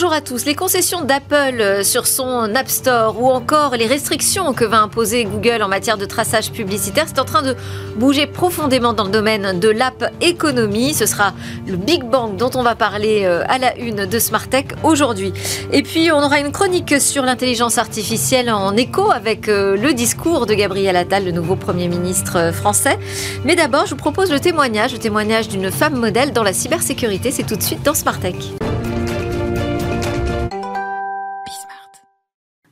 Bonjour 0.00 0.12
à 0.12 0.20
tous. 0.20 0.44
Les 0.44 0.54
concessions 0.54 1.00
d'Apple 1.00 1.60
euh, 1.60 1.82
sur 1.82 2.06
son 2.06 2.54
App 2.54 2.68
Store 2.68 3.20
ou 3.20 3.30
encore 3.30 3.74
les 3.74 3.88
restrictions 3.88 4.54
que 4.54 4.64
va 4.64 4.80
imposer 4.80 5.24
Google 5.24 5.60
en 5.60 5.66
matière 5.66 5.98
de 5.98 6.04
traçage 6.04 6.52
publicitaire, 6.52 7.06
c'est 7.08 7.18
en 7.18 7.24
train 7.24 7.42
de 7.42 7.56
bouger 7.96 8.28
profondément 8.28 8.92
dans 8.92 9.02
le 9.02 9.10
domaine 9.10 9.58
de 9.58 9.68
l'app 9.68 10.14
économie. 10.20 10.94
Ce 10.94 11.04
sera 11.04 11.32
le 11.66 11.74
Big 11.76 12.04
Bang 12.04 12.36
dont 12.36 12.50
on 12.54 12.62
va 12.62 12.76
parler 12.76 13.24
euh, 13.24 13.42
à 13.48 13.58
la 13.58 13.76
une 13.76 14.06
de 14.06 14.18
Smart 14.20 14.46
Tech 14.46 14.66
aujourd'hui. 14.84 15.32
Et 15.72 15.82
puis 15.82 16.12
on 16.12 16.22
aura 16.22 16.38
une 16.38 16.52
chronique 16.52 17.00
sur 17.00 17.24
l'intelligence 17.24 17.76
artificielle 17.76 18.52
en 18.52 18.76
écho 18.76 19.10
avec 19.10 19.48
euh, 19.48 19.76
le 19.76 19.94
discours 19.94 20.46
de 20.46 20.54
Gabriel 20.54 20.94
Attal, 20.94 21.24
le 21.24 21.32
nouveau 21.32 21.56
Premier 21.56 21.88
ministre 21.88 22.52
français. 22.54 23.00
Mais 23.44 23.56
d'abord, 23.56 23.86
je 23.86 23.90
vous 23.90 23.96
propose 23.96 24.30
le 24.30 24.38
témoignage, 24.38 24.92
le 24.92 25.00
témoignage 25.00 25.48
d'une 25.48 25.72
femme 25.72 25.96
modèle 25.96 26.32
dans 26.32 26.44
la 26.44 26.52
cybersécurité. 26.52 27.32
C'est 27.32 27.48
tout 27.48 27.56
de 27.56 27.62
suite 27.64 27.82
dans 27.82 27.94
Smart 27.94 28.20
Tech. 28.20 28.36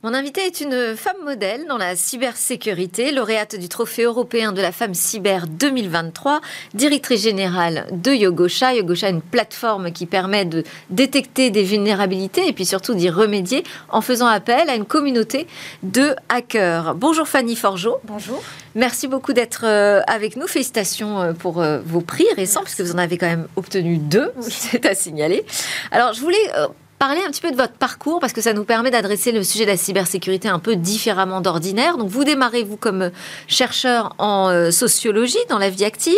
Mon 0.06 0.14
invité 0.14 0.42
est 0.42 0.60
une 0.60 0.94
femme 0.94 1.16
modèle 1.24 1.66
dans 1.66 1.78
la 1.78 1.96
cybersécurité, 1.96 3.10
lauréate 3.10 3.56
du 3.56 3.68
Trophée 3.68 4.04
européen 4.04 4.52
de 4.52 4.62
la 4.62 4.70
femme 4.70 4.94
cyber 4.94 5.48
2023, 5.48 6.40
directrice 6.74 7.24
générale 7.24 7.88
de 7.90 8.12
Yogosha. 8.12 8.72
Yogosha 8.72 9.08
est 9.08 9.10
une 9.10 9.20
plateforme 9.20 9.90
qui 9.90 10.06
permet 10.06 10.44
de 10.44 10.62
détecter 10.90 11.50
des 11.50 11.64
vulnérabilités 11.64 12.46
et 12.46 12.52
puis 12.52 12.64
surtout 12.64 12.94
d'y 12.94 13.10
remédier 13.10 13.64
en 13.88 14.00
faisant 14.00 14.28
appel 14.28 14.70
à 14.70 14.76
une 14.76 14.84
communauté 14.84 15.48
de 15.82 16.14
hackers. 16.28 16.94
Bonjour 16.94 17.26
Fanny 17.26 17.56
Forgeot. 17.56 17.98
Bonjour. 18.04 18.40
Merci 18.76 19.08
beaucoup 19.08 19.32
d'être 19.32 19.64
euh, 19.64 20.02
avec 20.06 20.36
nous. 20.36 20.46
Félicitations 20.46 21.20
euh, 21.20 21.32
pour 21.32 21.60
euh, 21.60 21.80
vos 21.84 22.00
prix 22.00 22.26
récents, 22.36 22.62
puisque 22.62 22.82
vous 22.82 22.92
en 22.92 22.98
avez 22.98 23.18
quand 23.18 23.26
même 23.26 23.48
obtenu 23.56 23.98
deux, 23.98 24.30
c'est 24.40 24.86
à 24.86 24.94
signaler. 24.94 25.44
Alors, 25.90 26.12
je 26.12 26.20
voulais 26.20 26.52
parler 26.98 27.20
un 27.26 27.30
petit 27.30 27.40
peu 27.40 27.50
de 27.50 27.56
votre 27.56 27.74
parcours 27.74 28.20
parce 28.20 28.32
que 28.32 28.40
ça 28.40 28.52
nous 28.52 28.64
permet 28.64 28.90
d'adresser 28.90 29.32
le 29.32 29.42
sujet 29.42 29.64
de 29.64 29.70
la 29.70 29.76
cybersécurité 29.76 30.48
un 30.48 30.58
peu 30.58 30.76
différemment 30.76 31.40
d'ordinaire. 31.40 31.98
Donc 31.98 32.08
vous 32.08 32.24
démarrez 32.24 32.62
vous 32.62 32.76
comme 32.76 33.10
chercheur 33.48 34.14
en 34.18 34.48
euh, 34.48 34.70
sociologie 34.70 35.38
dans 35.48 35.58
la 35.58 35.70
vie 35.70 35.84
active 35.84 36.14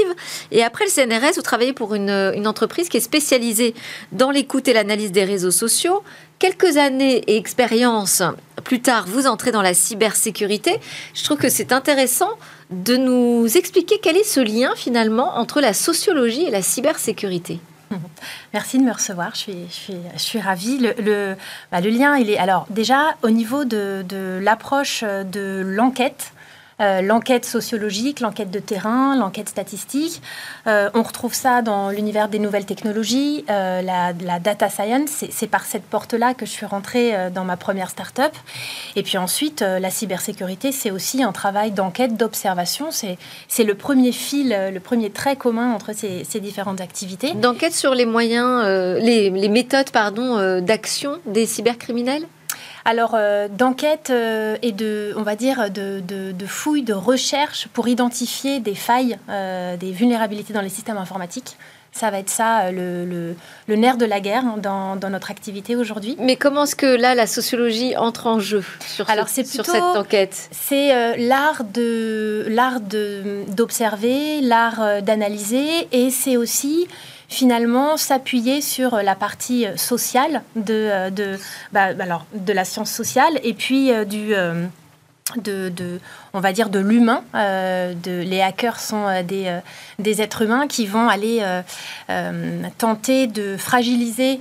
et 0.52 0.62
après 0.62 0.84
le 0.84 0.90
CNRS 0.90 1.34
vous 1.36 1.42
travaillez 1.42 1.72
pour 1.72 1.94
une, 1.94 2.10
une 2.10 2.46
entreprise 2.46 2.88
qui 2.88 2.96
est 2.96 3.00
spécialisée 3.00 3.74
dans 4.12 4.30
l'écoute 4.30 4.68
et 4.68 4.72
l'analyse 4.72 5.12
des 5.12 5.24
réseaux 5.24 5.50
sociaux. 5.50 6.02
Quelques 6.38 6.76
années 6.76 7.24
et 7.26 7.36
expériences 7.36 8.22
plus 8.62 8.80
tard, 8.80 9.06
vous 9.08 9.26
entrez 9.26 9.50
dans 9.50 9.62
la 9.62 9.74
cybersécurité. 9.74 10.78
Je 11.14 11.24
trouve 11.24 11.38
que 11.38 11.48
c'est 11.48 11.72
intéressant 11.72 12.30
de 12.70 12.96
nous 12.96 13.46
expliquer 13.56 13.98
quel 14.00 14.16
est 14.16 14.24
ce 14.24 14.40
lien 14.40 14.72
finalement 14.76 15.38
entre 15.38 15.60
la 15.60 15.72
sociologie 15.72 16.44
et 16.44 16.50
la 16.50 16.62
cybersécurité. 16.62 17.60
Merci 18.53 18.78
de 18.78 18.84
me 18.84 18.92
recevoir, 18.92 19.34
je 19.34 19.53
suis, 20.17 20.41
ravie. 20.41 20.78
Bah, 21.70 21.81
le, 21.81 21.91
lien, 21.91 22.17
il 22.17 22.30
est 22.30 22.39
alors 22.39 22.67
déjà 22.70 23.14
au 23.22 23.30
niveau 23.30 23.64
de 23.64 24.39
l'approche 24.41 25.05
de 25.05 25.62
l'enquête. 25.64 26.33
Euh, 26.80 27.02
l'enquête 27.02 27.44
sociologique, 27.44 28.20
l'enquête 28.20 28.52
de 28.52 28.60
terrain, 28.60 29.16
l'enquête 29.16 29.48
statistique. 29.48 30.22
Euh, 30.68 30.90
on 30.94 31.02
retrouve 31.02 31.34
ça 31.34 31.60
dans 31.60 31.90
l'univers 31.90 32.28
des 32.28 32.38
nouvelles 32.38 32.66
technologies, 32.66 33.44
euh, 33.50 33.82
la, 33.82 34.12
data 34.12 34.68
science. 34.68 35.24
C'est 35.30 35.48
par 35.48 35.64
cette 35.64 35.82
porte-là 35.82 36.34
que 36.34 36.46
je 36.46 36.50
suis 36.50 36.66
rentrée 36.66 37.12
dans 37.34 37.44
ma 37.44 37.56
première 37.56 37.90
start-up. 37.90 38.32
Et 38.94 39.02
puis 39.02 39.18
ensuite, 39.18 39.62
la 39.62 39.90
cybersécurité, 39.90 40.70
c'est 40.70 40.90
aussi 40.90 41.22
un 41.22 41.32
travail 41.32 41.72
d'enquête, 41.72 42.16
d'observation. 42.16 42.90
C'est 42.90 43.64
le 43.64 43.74
premier 43.74 44.12
fil, 44.12 44.56
le 44.72 44.78
premier 44.78 45.10
trait 45.10 45.36
commun 45.36 45.72
entre 45.72 45.92
ces, 45.92 46.40
différentes 46.40 46.80
activités. 46.80 47.34
D'enquête 47.34 47.74
sur 47.74 47.94
les 47.94 48.06
moyens, 48.06 48.64
les, 49.02 49.30
les, 49.30 49.48
méthodes 49.48 49.90
pardon, 49.90 50.60
d'action 50.60 51.18
des 51.27 51.46
cybercriminels? 51.46 52.27
Alors, 52.84 53.12
euh, 53.14 53.48
d'enquête 53.48 54.08
euh, 54.11 54.56
et 54.62 54.72
de, 54.72 55.12
on 55.16 55.22
va 55.22 55.36
dire, 55.36 55.70
de, 55.70 56.00
de, 56.00 56.33
de, 56.33 56.46
fouilles, 56.46 56.83
de 56.83 56.94
recherche 56.94 57.68
pour 57.72 57.89
identifier 57.89 58.61
des 58.61 58.74
failles, 58.74 59.18
euh, 59.28 59.77
des 59.77 59.92
vulnérabilités 59.92 60.52
dans 60.52 60.61
les 60.61 60.68
systèmes 60.68 60.96
informatiques. 60.98 61.56
Ça 61.90 62.11
va 62.11 62.18
être 62.18 62.28
ça, 62.30 62.70
le, 62.70 63.05
le, 63.06 63.34
le 63.67 63.77
nerf 63.77 63.96
de 63.96 64.05
la 64.05 64.20
guerre 64.20 64.44
dans, 64.58 64.94
dans 64.94 65.11
notre 65.11 65.30
activité 65.30 65.74
aujourd'hui. 65.74 66.17
Mais 66.20 66.36
comment 66.36 66.64
est-ce 66.64 66.77
que 66.77 66.86
là, 66.86 67.14
la 67.14 67.27
sociologie 67.27 67.96
entre 67.96 68.27
en 68.27 68.38
jeu 68.38 68.62
sur, 68.86 69.08
Alors, 69.11 69.28
ce, 69.28 69.42
sur 69.42 69.64
cette 69.64 69.83
enquête? 69.83 70.48
C'est 70.52 70.94
euh, 70.94 71.17
l'art 71.17 71.64
d'observer, 73.48 74.40
l'art 74.42 75.02
d'analyser, 75.02 75.88
et 75.90 76.11
c'est 76.11 76.36
aussi 76.36 76.86
finalement 77.28 77.96
s'appuyer 77.96 78.61
sur 78.61 78.96
la 78.96 79.14
partie 79.14 79.66
sociale 79.77 80.42
de, 80.56 81.11
de, 81.11 81.39
bah, 81.72 81.89
alors, 82.00 82.27
de 82.34 82.52
la 82.52 82.64
science 82.64 82.90
sociale 82.90 83.39
et 83.42 83.55
puis 83.55 83.92
euh, 83.92 84.05
du... 84.05 84.34
Euh, 84.34 84.66
de, 85.36 85.68
de, 85.68 86.00
on 86.33 86.40
va 86.40 86.52
dire 86.52 86.70
de 86.70 86.78
l'humain. 86.78 87.22
Euh, 87.34 87.94
les 88.05 88.40
hackers 88.40 88.80
sont 88.80 89.06
euh, 89.06 89.22
des, 89.22 89.46
euh, 89.46 89.61
des, 89.98 90.22
êtres 90.22 90.42
humains 90.42 90.67
qui 90.67 90.86
vont 90.86 91.08
aller 91.08 91.40
euh, 92.08 92.62
tenter 92.78 93.27
de 93.27 93.56
fragiliser 93.56 94.40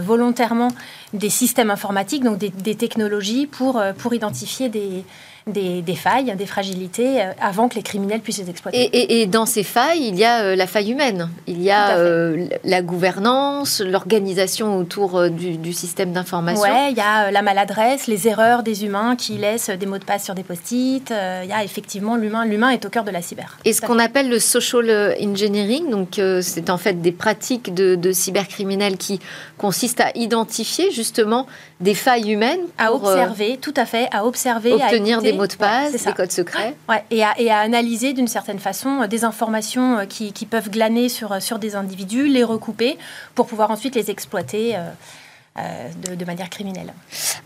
volontairement 0.00 0.68
des 1.12 1.30
systèmes 1.30 1.70
informatiques, 1.70 2.24
donc 2.24 2.38
des, 2.38 2.50
des 2.50 2.74
technologies, 2.74 3.46
pour, 3.46 3.82
pour 3.98 4.14
identifier 4.14 4.68
des, 4.68 5.04
des, 5.48 5.80
des, 5.80 5.94
failles, 5.94 6.34
des 6.36 6.44
fragilités, 6.44 7.22
euh, 7.22 7.30
avant 7.40 7.68
que 7.68 7.76
les 7.76 7.82
criminels 7.84 8.18
puissent 8.20 8.38
les 8.38 8.50
exploiter. 8.50 8.78
Et, 8.78 8.96
et, 8.96 9.22
et 9.22 9.26
dans 9.26 9.46
ces 9.46 9.62
failles, 9.62 10.02
il 10.02 10.16
y 10.16 10.24
a 10.24 10.42
euh, 10.42 10.56
la 10.56 10.66
faille 10.66 10.90
humaine. 10.90 11.30
Il 11.46 11.62
y 11.62 11.70
a 11.70 11.98
euh, 11.98 12.48
la 12.64 12.82
gouvernance, 12.82 13.80
l'organisation 13.80 14.76
autour 14.76 15.30
du, 15.30 15.56
du, 15.56 15.72
système 15.72 16.12
d'information. 16.12 16.64
Oui, 16.64 16.90
il 16.90 16.96
y 16.96 17.00
a 17.00 17.30
la 17.30 17.42
maladresse, 17.42 18.08
les 18.08 18.26
erreurs 18.26 18.64
des 18.64 18.84
humains 18.84 19.14
qui 19.14 19.38
laissent 19.38 19.70
des 19.70 19.86
mots 19.86 19.98
de 19.98 20.04
passe 20.04 20.24
sur 20.24 20.34
des 20.34 20.42
post-it. 20.42 21.10
il 21.10 21.48
y 21.48 21.52
a 21.52 21.62
effectivement 21.62 22.16
l'humain. 22.16 22.44
L'humain 22.44 22.70
est 22.70 22.84
au 22.84 22.88
cœur 22.88 23.04
de 23.04 23.12
la 23.12 23.22
cyber. 23.22 23.56
Et 23.64 23.72
ce 23.72 23.80
qu'on 23.80 24.00
appelle 24.00 24.28
le 24.28 24.40
social 24.40 25.14
engineering, 25.22 25.90
donc 25.90 26.20
c'est 26.42 26.70
en 26.70 26.78
fait 26.78 27.00
des 27.00 27.12
pratiques 27.12 27.72
de, 27.72 27.94
de 27.94 28.10
cybercriminels 28.10 28.96
qui 28.96 29.20
consistent 29.58 30.00
à 30.00 30.10
identifier 30.16 30.90
justement 30.90 31.46
des 31.80 31.94
failles 31.94 32.32
humaines. 32.32 32.60
à 32.78 32.92
observer, 32.92 33.58
tout 33.60 33.74
à 33.76 33.84
fait, 33.84 34.08
à 34.10 34.24
observer, 34.24 34.72
obtenir 34.72 35.18
à 35.18 35.22
des 35.22 35.32
mots 35.32 35.46
de 35.46 35.54
passe, 35.54 35.92
ouais, 35.92 35.98
des 35.98 36.12
codes 36.12 36.32
secrets. 36.32 36.74
Ouais, 36.88 37.04
et, 37.10 37.22
à, 37.22 37.38
et, 37.38 37.50
à, 37.50 37.58
analyser 37.58 38.12
d'une 38.12 38.28
certaine 38.28 38.58
façon 38.58 39.02
euh, 39.02 39.06
des 39.06 39.24
informations 39.24 39.98
euh, 39.98 40.04
qui, 40.04 40.32
qui, 40.32 40.46
peuvent 40.46 40.70
glaner 40.70 41.08
sur, 41.08 41.32
euh, 41.32 41.40
sur 41.40 41.58
des 41.58 41.76
individus, 41.76 42.28
les 42.28 42.44
recouper 42.44 42.98
pour 43.34 43.46
pouvoir 43.46 43.70
ensuite 43.70 43.94
les 43.94 44.10
exploiter. 44.10 44.76
Euh, 44.76 44.90
de, 46.04 46.14
de, 46.14 46.24
manière 46.24 46.50
criminelle. 46.50 46.92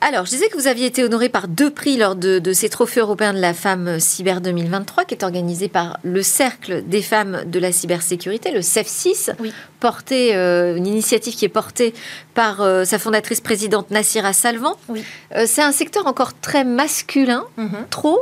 Alors, 0.01 0.25
je 0.27 0.31
disais 0.31 0.49
que 0.49 0.57
vous 0.57 0.67
aviez 0.67 0.87
été 0.87 1.05
honoré 1.05 1.29
par 1.29 1.47
deux 1.49 1.71
prix 1.71 1.97
lors 1.97 2.17
de, 2.17 2.39
de, 2.39 2.53
ces 2.53 2.69
trophées 2.69 3.01
européens 3.01 3.33
de 3.35 3.39
la 3.41 3.55
femme 3.55 4.01
cyber 4.01 4.41
2023, 4.41 5.05
qui 5.05 5.15
est 5.15 5.23
organisé 5.25 5.69
par 5.69 5.99
le 6.03 6.23
Cercle 6.23 6.83
des 6.87 7.03
femmes 7.03 7.43
de 7.47 7.59
la 7.61 7.71
cybersécurité, 7.73 8.51
le 8.51 8.61
CEF6, 8.61 9.35
oui. 9.39 9.53
porté, 9.79 10.35
euh, 10.35 10.77
une 10.77 10.87
initiative 10.87 11.35
qui 11.35 11.45
est 11.45 11.49
portée 11.49 11.95
par 12.35 12.61
euh, 12.63 12.85
sa 12.85 12.99
fondatrice 12.99 13.41
présidente 13.41 13.91
Nassira 13.91 14.33
Salvan. 14.33 14.77
Oui. 14.89 15.05
Euh, 15.37 15.45
C'est 15.47 15.63
un 15.63 15.73
secteur 15.73 16.07
encore 16.07 16.33
très 16.41 16.65
masculin, 16.65 17.45
Mhm. 17.57 17.65
mm 17.65 17.69
-hmm. 17.69 17.89
trop 17.91 18.19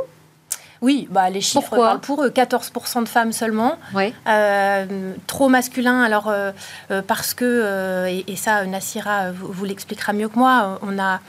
oui, 0.81 1.07
bah, 1.09 1.29
les 1.29 1.41
chiffres 1.41 1.61
Pourquoi 1.61 1.87
parlent 1.87 1.99
pour 1.99 2.23
eux. 2.23 2.29
14% 2.29 3.03
de 3.03 3.09
femmes 3.09 3.33
seulement. 3.33 3.77
Oui. 3.93 4.13
Euh, 4.27 5.13
trop 5.27 5.49
masculin, 5.49 6.01
alors 6.01 6.29
euh, 6.29 6.51
euh, 6.91 7.01
parce 7.05 7.33
que, 7.33 8.07
et, 8.07 8.31
et, 8.31 8.35
ça, 8.35 8.65
Nassira 8.65 9.31
vous, 9.31 9.51
vous 9.51 9.65
l'expliquera 9.65 10.13
mieux 10.13 10.29
que 10.29 10.39
moi, 10.39 10.79
on 10.81 10.97
a. 10.99 11.19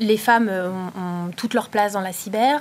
les 0.00 0.16
femmes 0.16 0.48
ont, 0.48 1.00
ont, 1.00 1.30
toute 1.36 1.54
leur 1.54 1.68
place 1.68 1.92
dans 1.92 2.00
la 2.00 2.12
cyber. 2.12 2.60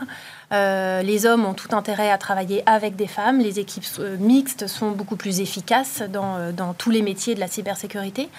Euh, 0.52 1.02
les 1.02 1.26
hommes 1.26 1.46
ont 1.46 1.54
tout 1.54 1.74
intérêt 1.76 2.12
à 2.12 2.18
travailler 2.18 2.64
avec 2.66 2.96
des 2.96 3.08
femmes. 3.08 3.40
Les 3.40 3.60
équipes 3.60 3.86
euh, 4.00 4.18
mixtes 4.20 4.68
sont 4.68 4.92
beaucoup 4.92 5.16
plus 5.16 5.40
efficaces 5.40 6.04
dans, 6.12 6.38
euh, 6.38 6.52
dans 6.52 6.74
tous 6.74 6.90
les 6.90 7.02
métiers 7.02 7.36
de 7.36 7.40
la 7.40 7.48
cybersécurité. 7.48 8.30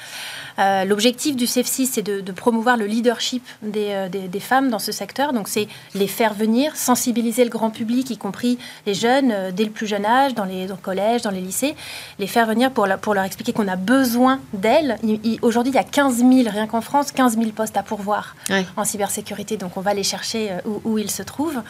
Euh, 0.59 0.85
L'objectif 0.85 1.37
du 1.37 1.47
CEF6, 1.47 1.89
c'est 1.93 2.03
de, 2.03 2.21
de, 2.21 2.33
promouvoir 2.33 2.77
le 2.77 2.87
leadership 2.87 3.45
des, 3.63 4.09
des, 4.11 4.29
des, 4.29 4.41
femmes 4.41 4.69
dans 4.69 4.79
ce 4.79 4.93
secteur. 4.93 5.33
Donc, 5.33 5.49
c'est 5.49 5.69
les 5.95 6.07
faire 6.07 6.35
venir, 6.35 6.77
sensibiliser 6.77 7.45
le 7.45 7.51
grand 7.51 7.71
public, 7.71 8.11
y 8.11 8.19
compris 8.19 8.59
les 8.87 8.95
jeunes, 8.95 9.35
dès 9.53 9.65
le 9.65 9.71
plus 9.71 9.87
jeune 9.87 10.05
âge, 10.05 10.35
dans 10.35 10.45
les, 10.45 10.67
dans 10.67 10.75
le 10.75 10.81
collège, 10.81 11.23
dans 11.23 11.31
les 11.31 11.41
lycées, 11.41 11.75
les 12.19 12.27
faire 12.27 12.47
venir 12.47 12.71
pour, 12.71 12.87
la, 12.87 12.99
pour 12.99 13.15
leur 13.15 13.25
expliquer 13.25 13.53
qu'on 13.53 13.69
a 13.69 13.77
besoin 13.77 14.41
d'elles. 14.53 14.99
Aujourd'hui, 15.41 15.73
il 15.73 15.77
y 15.77 15.79
a 15.79 15.85
15 15.85 16.17
000, 16.17 16.31
rien 16.47 16.67
qu'en 16.67 16.81
France, 16.81 17.13
15 17.13 17.39
000 17.39 17.51
postes 17.53 17.77
à 17.77 17.83
pourvoir 17.83 18.37
oui. 18.51 18.67
en 18.77 18.85
cybersécurité. 18.85 19.57
Donc, 19.57 19.77
on 19.77 19.81
va 19.81 19.95
les 19.95 20.03
chercher 20.03 20.51
où, 20.67 20.81
où 20.85 20.99
ils 20.99 21.11
se 21.11 21.23
trouvent. 21.23 21.63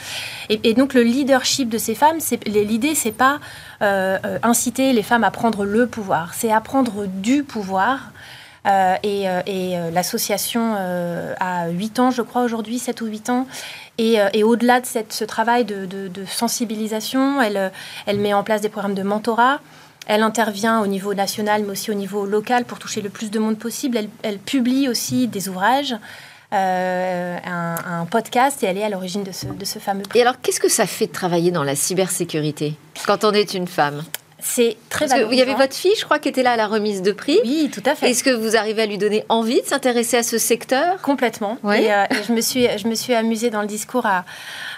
Et, 0.49 0.75
donc 0.75 0.95
le 0.95 1.03
leadership 1.03 1.69
de 1.69 1.79
ces 1.79 1.95
femmes, 1.95 2.19
l'idée, 2.47 2.95
c'est 2.95 3.13
pas 3.13 3.39
euh, 3.83 4.19
euh, 4.25 4.39
inciter 4.43 4.93
les 4.93 5.03
femmes 5.03 5.25
à 5.25 5.31
prendre 5.31 5.65
le 5.65 5.87
pouvoir, 5.87 6.35
c'est 6.35 6.53
à 6.53 6.61
prendre 6.61 7.07
du 7.07 7.43
pouvoir. 7.43 8.13
Euh, 8.67 8.95
et, 9.03 9.27
l'association 9.93 10.77
a 11.41 11.69
8 11.69 11.99
ans, 11.99 12.11
je 12.11 12.23
crois, 12.23 12.43
aujourd'hui, 12.43 12.79
7 12.79 13.01
ou 13.01 13.07
8 13.07 13.31
ans. 13.31 13.47
Et, 13.99 14.43
au-delà 14.43 14.81
de 14.81 14.87
ce 14.87 15.25
travail 15.25 15.65
de, 15.65 16.25
sensibilisation, 16.27 17.41
elle, 17.43 18.19
met 18.19 18.35
en 18.35 18.43
place 18.43 18.61
des 18.61 18.69
programmes 18.69 18.95
de 18.95 19.03
mentorat. 19.03 19.61
Elle 20.07 20.23
intervient 20.23 20.81
au 20.81 20.89
niveau 20.89 21.15
national, 21.15 21.63
mais 21.63 21.71
aussi 21.71 21.91
au 21.91 21.95
niveau 21.95 22.27
local 22.27 22.65
pour 22.65 22.81
toucher 22.81 23.03
le 23.03 23.09
plus 23.09 23.31
de 23.31 23.39
monde 23.39 23.57
possible. 23.59 23.99
Elle, 24.23 24.39
publie 24.39 24.89
aussi 24.89 25.29
des 25.29 25.49
ouvrages. 25.49 25.95
Euh, 26.53 27.39
un, 27.45 28.07
podcast 28.11 28.63
et 28.63 28.67
elle 28.67 28.77
est 28.77 28.85
à 28.85 28.91
l'origine 28.91 29.23
de 29.23 29.33
ce, 29.33 29.47
de 29.47 29.65
ce 29.65 29.79
fameux. 29.79 30.03
Et 30.15 30.21
alors, 30.21 30.35
qu'est-ce 30.43 30.61
que 30.61 30.69
ça 30.69 30.87
fait 30.87 31.07
de 31.07 31.13
travailler 31.13 31.51
dans 31.51 31.65
la 31.65 31.75
cybersécurité 31.75 32.75
quand 33.07 33.25
on 33.25 33.33
est 33.33 33.55
une 33.55 33.67
femme? 33.67 34.03
C'est 34.45 34.77
très 34.91 35.07
Parce 35.07 35.21
Il 35.31 35.39
y 35.39 35.41
avait 35.41 35.55
votre 35.55 35.75
fille, 35.75 35.95
je 35.97 36.05
crois, 36.05 36.19
qui 36.19 36.29
était 36.29 36.43
là 36.43 36.53
à 36.53 36.57
la 36.57 36.67
remise 36.67 37.01
de 37.01 37.13
prix. 37.13 37.39
Oui, 37.45 37.71
tout 37.73 37.83
à 37.87 37.95
fait. 37.95 38.11
Est-ce 38.11 38.25
que 38.25 38.31
vous 38.31 38.57
arrivez 38.57 38.83
à 38.83 38.87
lui 38.87 38.99
donner 38.99 39.25
envie 39.29 39.63
de 39.63 39.67
s'intéresser 39.67 40.17
à 40.17 40.25
ce 40.25 40.37
secteur? 40.37 41.01
Complètement. 41.01 41.59
Euh, 41.65 41.71
et, 41.71 42.15
je, 42.27 42.33
me 42.33 42.41
suis, 42.41 42.67
je 42.77 42.89
me 42.89 42.97
suis 42.97 43.15
amusée 43.15 43.51
dans 43.51 43.61
le 43.61 43.69
discours 43.69 44.05
à, 44.05 44.25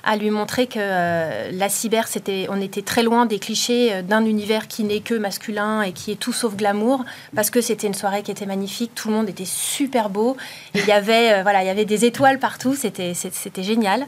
à 0.05 0.17
lui 0.17 0.29
montrer 0.29 0.67
que 0.67 0.79
euh, 0.79 1.51
la 1.51 1.71
cyber, 1.71 2.09
c'était, 2.09 2.47
on 2.51 2.61
était 2.61 2.83
très 2.83 3.03
loin 3.03 3.25
des 3.25 3.39
clichés 3.39 3.95
euh, 3.95 4.03
d'un 4.03 4.27
univers 4.27 4.69
qui 4.69 4.85
n'est 4.85 5.01
que 5.01 5.15
masculin 5.15 5.81
et 5.81 5.93
qui 5.93 6.13
est 6.13 6.17
tout 6.21 6.35
sauf 6.35 6.55
glamour, 6.57 7.03
parce 7.35 7.49
que 7.49 7.63
c'était 7.63 7.87
une 7.87 7.95
soirée 7.95 8.23
qui 8.23 8.31
était 8.31 8.47
magnifique, 8.47 8.95
tout 8.95 9.09
le 9.09 9.15
monde 9.15 9.31
était 9.31 9.47
super 9.47 10.11
beau, 10.11 10.37
il 10.75 10.85
y 10.85 10.93
avait, 10.93 11.43
voilà, 11.43 11.63
il 11.63 11.67
y 11.67 11.71
avait 11.71 11.87
des 11.87 12.05
étoiles 12.05 12.39
partout, 12.39 12.75
c'était, 12.75 13.15
c'était 13.15 13.63
génial. 13.63 14.07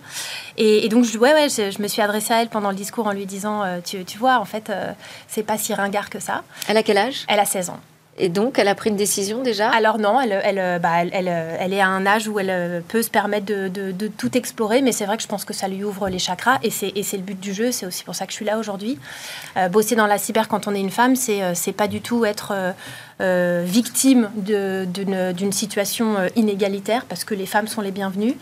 Et, 0.58 0.86
donc, 0.90 1.04
je, 1.04 1.16
ouais, 1.16 1.32
ouais, 1.32 1.48
je, 1.48 1.80
me 1.80 1.88
suis 1.88 2.02
adressée 2.02 2.34
à 2.34 2.42
elle 2.42 2.48
pendant 2.48 2.70
le 2.70 2.76
discours 2.76 3.06
en 3.06 3.12
lui 3.12 3.24
disant, 3.24 3.62
tu, 3.84 4.04
tu 4.04 4.18
vois, 4.18 4.38
en 4.38 4.44
fait, 4.44 4.70
c'est 5.28 5.45
pas 5.46 5.58
si 5.58 5.72
ringard 5.72 6.10
que 6.10 6.20
ça. 6.20 6.42
Elle 6.68 6.76
a 6.76 6.82
quel 6.82 6.98
âge? 6.98 7.24
Elle 7.28 7.40
a 7.40 7.46
16 7.46 7.70
ans. 7.70 7.80
Et 8.18 8.28
donc, 8.28 8.58
elle 8.58 8.68
a 8.68 8.74
pris 8.74 8.90
une 8.90 8.96
décision 8.96 9.42
déjà? 9.42 9.68
Alors 9.70 9.98
non, 9.98 10.20
elle, 10.20 10.40
elle, 10.42 10.80
bah, 10.80 11.02
elle, 11.02 11.28
elle, 11.28 11.72
est 11.72 11.80
à 11.80 11.88
un 11.88 12.06
âge 12.06 12.28
où 12.28 12.38
elle 12.38 12.50
euh, 12.50 12.80
peut 12.86 13.02
se 13.02 13.10
permettre 13.10 13.44
de, 13.44 13.68
de, 13.68 14.08
tout 14.08 14.36
explorer, 14.36 14.80
mais 14.80 14.92
c'est 14.92 15.04
vrai 15.04 15.16
que 15.16 15.22
je 15.22 15.28
pense 15.28 15.44
que 15.44 15.52
ça 15.52 15.68
lui 15.68 15.84
ouvre 15.84 16.08
les 16.08 16.18
chakras, 16.18 16.58
et 16.62 16.70
c'est 16.70 16.92
le 16.94 17.22
but 17.22 17.38
du 17.38 17.52
jeu, 17.52 17.72
c'est 17.72 17.84
aussi 17.84 18.04
pour 18.04 18.14
ça 18.14 18.24
que 18.24 18.32
je 18.32 18.36
suis 18.36 18.44
là 18.46 18.58
aujourd'hui. 18.58 18.98
Euh, 19.56 19.68
bosser 19.68 19.96
dans 19.96 20.06
la 20.06 20.16
cyber 20.16 20.48
quand 20.48 20.66
on 20.66 20.74
est 20.74 20.80
une 20.80 20.90
femme, 20.90 21.14
c'est 21.14 21.42
euh, 21.42 21.72
pas 21.76 21.88
du 21.88 22.00
tout 22.00 22.24
être 22.24 22.54
euh, 23.22 23.62
victimes 23.66 24.28
d'une 24.36 25.52
situation 25.52 26.18
euh, 26.18 26.28
inégalitaire 26.36 27.06
parce 27.06 27.24
que 27.24 27.32
les 27.32 27.46
femmes 27.46 27.66
sont 27.66 27.80
les 27.80 27.90
bienvenues. 27.90 28.36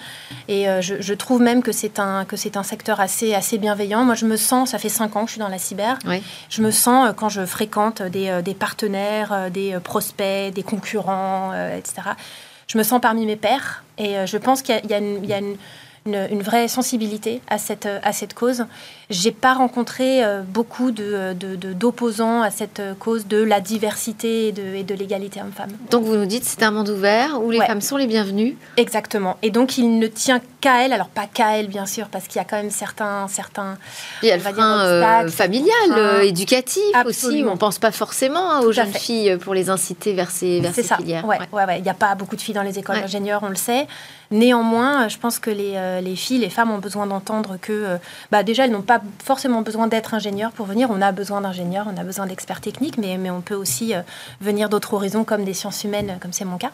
Et 0.48 0.68
euh, 0.68 0.80
je, 0.80 1.14
trouve 1.14 1.40
même 1.40 1.62
que 1.62 1.70
c'est 1.70 2.00
un, 2.00 2.24
que 2.24 2.34
un 2.58 2.62
secteur 2.64 2.98
assez, 2.98 3.34
assez 3.34 3.58
bienveillant. 3.58 4.04
Moi, 4.04 4.16
je 4.16 4.26
me 4.26 4.36
sens, 4.36 4.70
ça 4.70 4.78
fait 4.78 4.88
cinq 4.88 5.14
ans 5.14 5.22
que 5.22 5.28
je 5.28 5.34
suis 5.34 5.40
dans 5.40 5.48
la 5.48 5.58
cyber, 5.58 5.98
je 6.50 6.60
me 6.60 6.72
sens 6.72 7.14
quand 7.16 7.28
je 7.28 7.46
fréquente 7.46 8.02
des, 8.02 8.40
des 8.44 8.54
partenaires, 8.54 9.48
des 9.50 9.78
prospects, 9.82 10.52
des 10.52 10.62
concurrents, 10.64 11.52
etc. 11.54 12.10
Je 12.66 12.76
me 12.76 12.82
sens 12.82 13.00
parmi 13.00 13.26
mes 13.26 13.36
pairs 13.36 13.84
et 13.96 14.26
je 14.26 14.36
pense 14.36 14.62
qu'il 14.62 14.74
y, 14.84 14.88
y, 14.88 14.94
a 14.94 14.98
une 14.98 15.24
une, 15.24 15.56
vraie 16.06 16.68
sensibilité 16.68 17.40
à 17.48 17.58
cette, 17.58 17.88
à 18.02 18.12
cette 18.12 18.34
cause. 18.34 18.66
J'ai 19.10 19.32
pas 19.32 19.54
rencontré 19.54 20.24
euh, 20.24 20.42
beaucoup 20.42 20.90
d'opposants 20.90 21.34
de, 21.34 21.72
d'opposants 21.72 22.42
à 22.42 22.50
cette 22.50 22.82
cause 22.98 23.26
de 23.26 23.42
la 23.42 23.60
diversité 23.60 24.48
et 24.48 24.52
de, 24.52 24.62
et 24.62 24.82
de 24.82 24.94
l'égalité 24.94 25.40
homme-femme. 25.40 25.70
Donc 25.90 26.04
vous 26.04 26.16
nous 26.16 26.26
dites 26.26 26.44
c'est 26.44 26.62
un 26.62 26.70
monde 26.70 26.88
ouvert 26.88 27.40
où 27.42 27.50
les 27.50 27.60
femmes 27.60 27.80
sont 27.80 27.96
les 27.96 28.06
bienvenues. 28.06 28.56
Exactement. 28.76 29.36
Et 29.42 29.50
donc 29.50 29.78
il 29.78 29.98
ne 29.98 30.06
tient 30.06 30.40
elle, 30.66 30.92
alors 30.92 31.08
pas 31.08 31.26
qu'à 31.26 31.58
elle 31.58 31.68
bien 31.68 31.86
sûr, 31.86 32.08
parce 32.08 32.26
qu'il 32.26 32.36
y 32.36 32.40
a 32.40 32.44
quand 32.44 32.56
même 32.56 32.70
certains... 32.70 33.26
certains 33.28 33.76
il 34.22 34.28
y 34.28 34.32
a 34.32 34.36
le 34.36 34.42
frein 34.42 34.80
euh, 34.84 35.28
familial, 35.28 35.74
euh, 35.90 36.20
éducatif 36.22 36.82
aussi. 37.04 37.44
On 37.46 37.56
pense 37.56 37.78
pas 37.78 37.92
forcément 37.92 38.50
hein, 38.50 38.60
aux 38.60 38.72
jeunes 38.72 38.92
filles 38.92 39.36
pour 39.36 39.54
les 39.54 39.70
inciter 39.70 40.12
vers 40.12 40.30
ces, 40.30 40.60
vers 40.60 40.74
ces 40.74 40.82
ça. 40.82 40.96
filières. 40.96 41.24
Ouais, 41.26 41.38
ouais. 41.52 41.64
Ouais, 41.64 41.78
Il 41.78 41.82
n'y 41.82 41.90
a 41.90 41.94
pas 41.94 42.14
beaucoup 42.14 42.36
de 42.36 42.40
filles 42.40 42.54
dans 42.54 42.62
les 42.62 42.78
écoles 42.78 43.00
d'ingénieurs, 43.00 43.42
on 43.42 43.48
le 43.48 43.54
sait. 43.56 43.86
Néanmoins, 44.30 45.08
je 45.08 45.18
pense 45.18 45.38
que 45.38 45.50
les, 45.50 45.74
euh, 45.76 46.00
les, 46.00 46.16
filles, 46.16 46.38
les 46.38 46.50
femmes 46.50 46.70
ont 46.70 46.78
besoin 46.78 47.06
d'entendre 47.06 47.56
que, 47.60 47.72
euh, 47.72 47.96
bah 48.32 48.42
déjà, 48.42 48.64
elles 48.64 48.72
n'ont 48.72 48.82
pas 48.82 49.00
forcément 49.22 49.60
besoin 49.62 49.86
d'être 49.86 50.14
ingénieurs 50.14 50.50
pour 50.50 50.66
venir. 50.66 50.88
On 50.90 51.00
a 51.02 51.12
besoin 51.12 51.40
d'ingénieurs, 51.42 51.86
on 51.94 52.00
a 52.00 52.04
besoin 52.04 52.26
d'experts 52.26 52.60
techniques, 52.60 52.98
mais, 52.98 53.16
mais 53.18 53.30
on 53.30 53.42
peut 53.42 53.54
aussi 53.54 53.94
euh, 53.94 54.00
venir 54.40 54.68
d'autres 54.68 54.94
horizons 54.94 55.24
comme 55.24 55.44
des 55.44 55.54
sciences 55.54 55.84
humaines, 55.84 56.18
comme 56.20 56.32
c'est 56.32 56.44
mon 56.44 56.56
cas. 56.56 56.72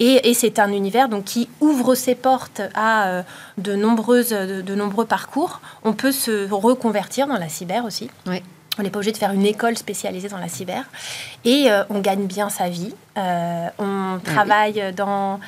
Et, 0.00 0.30
et 0.30 0.34
c'est 0.34 0.58
un 0.58 0.70
univers 0.70 1.08
donc, 1.08 1.24
qui 1.24 1.48
ouvre 1.60 1.94
ses 1.94 2.14
portes 2.14 2.60
à 2.74 3.21
de, 3.58 3.74
nombreuses, 3.74 4.30
de, 4.30 4.74
nombreux 4.74 5.06
parcours. 5.06 5.60
On 5.84 5.92
peut 5.92 6.12
se 6.12 6.50
reconvertir 6.50 7.26
dans 7.26 7.38
la 7.38 7.48
cyber 7.48 7.84
aussi. 7.84 8.10
Oui. 8.26 8.42
On 8.78 8.82
n'est 8.82 8.90
pas 8.90 8.98
obligé 8.98 9.12
de 9.12 9.18
faire 9.18 9.32
une 9.32 9.44
école 9.44 9.76
spécialisée 9.76 10.28
dans 10.28 10.38
la 10.38 10.48
cyber. 10.48 10.84
Et 11.44 11.68
on 11.90 12.00
gagne 12.00 12.24
bien 12.24 12.48
sa 12.48 12.70
vie. 12.70 12.94
on 13.16 13.20
ah 13.78 14.18
travaille 14.24 14.94
dans 14.94 15.40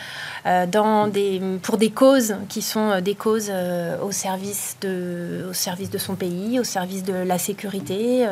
euh, 0.46 0.66
dans 0.66 1.08
des, 1.08 1.40
pour 1.62 1.78
des 1.78 1.88
causes 1.88 2.36
qui 2.50 2.60
sont 2.60 2.90
euh, 2.90 3.00
des 3.00 3.14
causes 3.14 3.48
euh, 3.50 3.98
au, 4.02 4.12
service 4.12 4.76
de, 4.82 5.46
au 5.48 5.54
service 5.54 5.88
de 5.88 5.96
son 5.96 6.16
pays, 6.16 6.60
au 6.60 6.64
service 6.64 7.02
de 7.02 7.14
la 7.14 7.38
sécurité, 7.38 8.26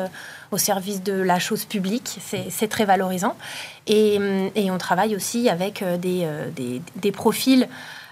au 0.51 0.59
service 0.59 1.01
de 1.01 1.13
la 1.13 1.39
chose 1.39 1.65
publique. 1.65 2.19
C'est 2.49 2.67
très 2.67 2.85
valorisant. 2.85 3.35
Et, 3.87 4.19
et, 4.55 4.69
on 4.69 4.77
travaille 4.77 5.15
aussi 5.15 5.49
avec 5.49 5.83
des, 5.83 6.27
des, 6.55 6.81
des 6.95 7.11
profils 7.11 7.67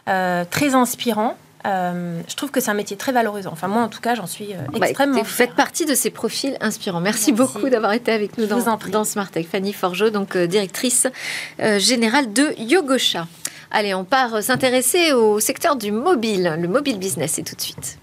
très 0.06 0.76
inspirants. 0.76 1.38
je 1.66 2.36
trouve 2.36 2.52
que 2.52 2.60
c'est 2.60 2.72
un 2.72 2.76
métier 2.76 2.98
très 2.98 3.12
valorisant. 3.12 3.52
Enfin, 3.54 3.68
moi, 3.68 3.84
en 3.84 3.88
tout 3.88 4.02
cas, 4.02 4.16
j'en 4.16 4.28
suis 4.28 4.54
bah, 4.78 4.88
extrêmement. 4.88 5.20
vous 5.20 5.26
faites 5.26 5.54
partie 5.54 5.86
de 5.86 5.96
ces 5.96 6.10
profils 6.10 6.58
inspirants. 6.62 7.02
Merci, 7.02 7.32
beaucoup 7.32 7.70
d'avoir 7.70 7.94
été 7.94 8.12
avec 8.12 8.38
nous 8.38 8.46
dans, 8.46 8.78
dans 8.90 9.04
Smart 9.04 9.30
Tech. 9.30 9.46
Fanny 9.52 9.74
Forgeot, 9.74 10.10
donc 10.10 10.38
directrice 10.38 11.08
générale 11.78 12.34
de 12.34 12.54
Yogosha. 12.58 13.28
Allez, 13.72 13.94
on 13.94 14.04
part 14.04 14.44
s'intéresser 14.44 15.14
au 15.14 15.40
secteur 15.40 15.78
du 15.78 15.92
mobile, 15.92 16.58
le 16.60 16.68
mobile 16.68 17.00
business, 17.00 17.40
et 17.40 17.44
tout 17.44 17.56
de 17.56 17.62
suite. 17.62 17.98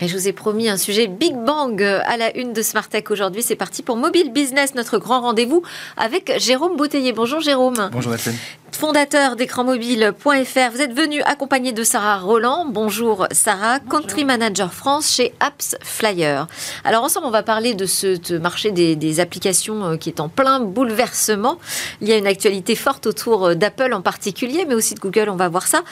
Et 0.00 0.08
je 0.08 0.16
vous 0.16 0.28
ai 0.28 0.32
promis 0.32 0.68
un 0.68 0.76
sujet 0.76 1.06
Big 1.06 1.34
Bang 1.34 1.82
à 1.82 2.16
la 2.16 2.36
une 2.36 2.52
de 2.52 2.60
Smart 2.62 2.86
Tech 2.86 3.04
aujourd'hui. 3.10 3.42
C'est 3.42 3.56
parti 3.56 3.82
pour 3.82 3.96
Mobile 3.96 4.30
Business, 4.30 4.74
notre 4.74 4.98
grand 4.98 5.22
rendez-vous 5.22 5.62
avec 5.96 6.32
Jérôme 6.38 6.76
Bouteiller. 6.76 7.12
Bonjour 7.12 7.40
Jérôme. 7.40 7.88
Bonjour 7.92 8.12
Nathalie 8.12 8.36
fondateur 8.76 9.36
d'écranmobile.fr. 9.36 10.70
Vous 10.70 10.80
êtes 10.82 10.92
venu 10.92 11.22
accompagné 11.22 11.72
de 11.72 11.82
Sarah 11.82 12.18
Roland. 12.18 12.66
Bonjour 12.68 13.26
Sarah, 13.30 13.80
Country 13.80 14.24
Manager 14.24 14.72
France 14.72 15.10
chez 15.10 15.32
Apps 15.40 15.76
Flyer. 15.82 16.46
Alors 16.84 17.02
ensemble, 17.02 17.26
on 17.26 17.30
va 17.30 17.42
parler 17.42 17.74
de 17.74 17.86
ce 17.86 18.36
marché 18.36 18.72
des, 18.72 19.20
applications 19.20 19.84
euh, 19.84 19.96
qui 19.96 20.10
est 20.10 20.20
en 20.20 20.28
plein 20.28 20.60
bouleversement. 20.60 21.58
Il 22.02 22.08
y 22.08 22.12
a 22.12 22.18
une 22.18 22.26
actualité 22.26 22.74
forte 22.74 23.06
autour 23.06 23.46
euh, 23.46 23.54
d'Apple 23.54 23.94
en 23.94 24.02
particulier, 24.02 24.66
mais 24.68 24.74
aussi 24.74 24.94
de 24.94 25.00
Google, 25.00 25.30
on 25.30 25.36
va 25.36 25.48
voir 25.48 25.66
ça. 25.66 25.82